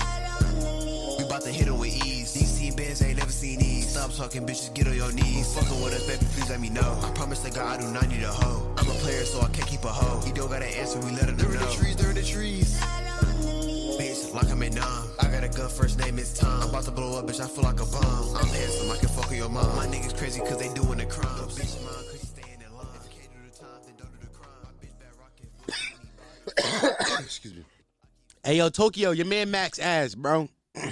[1.18, 2.32] We bout to hit him with ease.
[2.32, 3.90] These team bands ain't never seen these.
[3.90, 5.52] Stop talking, bitches, get on your knees.
[5.54, 6.98] Fucking with us, baby, please let me know.
[7.02, 8.66] I promise to God I do not need a hoe.
[8.78, 10.24] I'm a player, so I can't keep a hoe.
[10.24, 11.44] He don't got an answer, we let him know.
[11.44, 12.80] During the trees, during the trees.
[14.36, 15.08] Bitch, like I'm in numb.
[15.18, 16.62] I got a gun, first name is Tom.
[16.62, 18.36] I'm about to blow up, bitch, I feel like a bomb.
[18.36, 19.76] I'm handsome, I can fuck with your mom.
[19.76, 21.36] My niggas crazy cause they doing the crime.
[21.36, 22.86] No bitch mine cause you staying in line.
[22.96, 24.50] If you can't do the time, then don't do the crime.
[24.62, 25.14] My bitch bad
[26.88, 27.18] rockin'.
[27.24, 27.64] Excuse me.
[28.44, 30.48] Hey yo, Tokyo, your man Max ass, bro.
[30.76, 30.90] I'm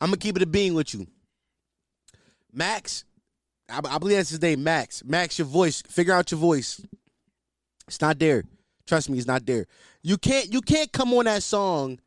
[0.00, 1.06] gonna keep it a being with you.
[2.52, 3.04] Max,
[3.70, 5.02] I, I believe that's his name, Max.
[5.04, 5.82] Max, your voice.
[5.82, 6.80] Figure out your voice.
[7.88, 8.44] It's not there.
[8.86, 9.66] Trust me, it's not there.
[10.02, 11.98] You can't you can't come on that song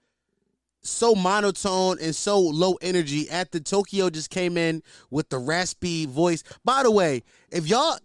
[0.82, 6.44] so monotone and so low energy after Tokyo just came in with the raspy voice.
[6.64, 7.98] By the way, if y'all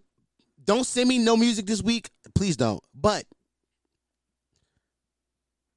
[0.64, 2.82] don't send me no music this week, please don't.
[2.94, 3.24] But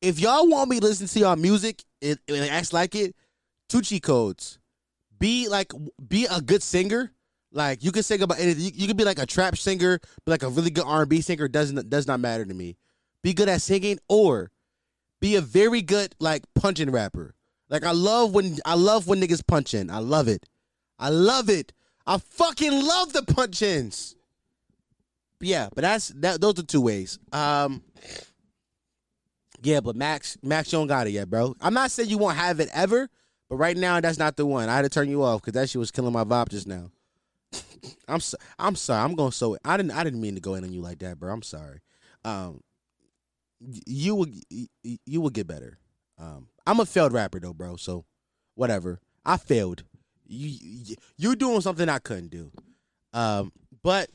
[0.01, 3.15] if y'all want me to listen to y'all music and, and acts like it,
[3.69, 4.59] Tucci codes.
[5.19, 5.71] Be like
[6.07, 7.11] be a good singer.
[7.51, 8.63] Like you can sing about anything.
[8.63, 11.09] You, you can be like a trap singer, but like a really good R and
[11.09, 12.77] B singer doesn't does not matter to me.
[13.23, 14.51] Be good at singing or
[15.19, 17.33] be a very good like punching rapper.
[17.69, 19.89] Like I love when I love when niggas punching.
[19.89, 20.45] I love it.
[20.99, 21.73] I love it.
[22.05, 24.15] I fucking love the punch-ins.
[25.39, 26.41] But yeah, but that's that.
[26.41, 27.19] Those are two ways.
[27.31, 27.83] Um,
[29.61, 31.55] yeah, but Max, Max, you don't got it yet, bro.
[31.61, 33.09] I'm not saying you won't have it ever,
[33.49, 34.69] but right now that's not the one.
[34.69, 36.89] I had to turn you off because that shit was killing my vibe just now.
[38.07, 39.03] I'm so, I'm sorry.
[39.03, 40.99] I'm going to so I didn't I didn't mean to go in on you like
[40.99, 41.31] that, bro.
[41.31, 41.81] I'm sorry.
[42.23, 42.61] Um,
[43.59, 44.27] you will
[45.05, 45.79] you will get better.
[46.19, 47.75] Um, I'm a failed rapper though, bro.
[47.75, 48.05] So
[48.55, 48.99] whatever.
[49.25, 49.83] I failed.
[50.25, 52.51] You you, doing something I couldn't do.
[53.13, 53.51] Um,
[53.83, 54.09] but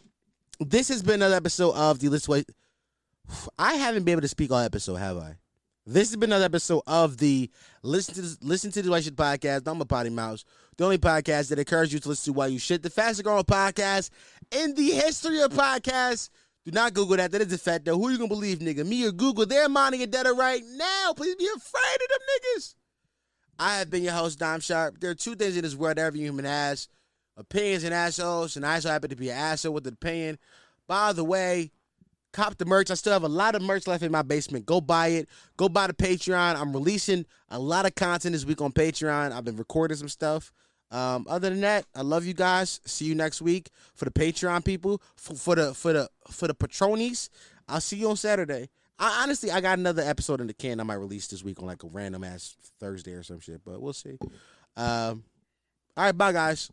[0.61, 2.45] this has been another episode of the List Way.
[3.59, 5.37] I haven't been able to speak all episode, have I?
[5.85, 7.51] This has been another episode of the
[7.83, 9.67] Listen to Listen to the White Shit podcast.
[9.67, 10.45] I'm a potty mouse,
[10.77, 12.83] the only podcast that encourages you to listen to why you shit.
[12.83, 14.11] The fastest growing podcast
[14.53, 16.31] in the history of podcasts.
[16.65, 17.33] Do not Google that.
[17.33, 17.99] That is a fact, though.
[17.99, 18.87] Who are you gonna believe, nigga?
[18.87, 19.47] Me or Google?
[19.47, 21.13] They're minding a debtor right now.
[21.15, 22.75] Please be afraid of them niggas.
[23.59, 25.01] I have been your host, Dom Sharp.
[25.01, 26.89] There are two things in this world every human has
[27.37, 30.39] opinions and assholes, and I also happen to be an asshole with an opinion.
[30.87, 31.73] By the way,
[32.33, 32.91] cop the merch.
[32.91, 34.67] I still have a lot of merch left in my basement.
[34.67, 35.29] Go buy it.
[35.57, 36.57] Go buy the Patreon.
[36.57, 39.33] I'm releasing a lot of content this week on Patreon.
[39.33, 40.53] I've been recording some stuff.
[40.93, 42.81] Um, other than that, I love you guys.
[42.85, 45.01] See you next week for the Patreon people.
[45.17, 47.31] For, for the for the for the patronies,
[47.69, 48.69] I'll see you on Saturday.
[48.99, 50.79] I honestly, I got another episode in the can.
[50.79, 53.81] I might release this week on like a random ass Thursday or some shit, but
[53.81, 54.19] we'll see.
[54.77, 55.25] Um,
[55.97, 56.71] all right, bye guys.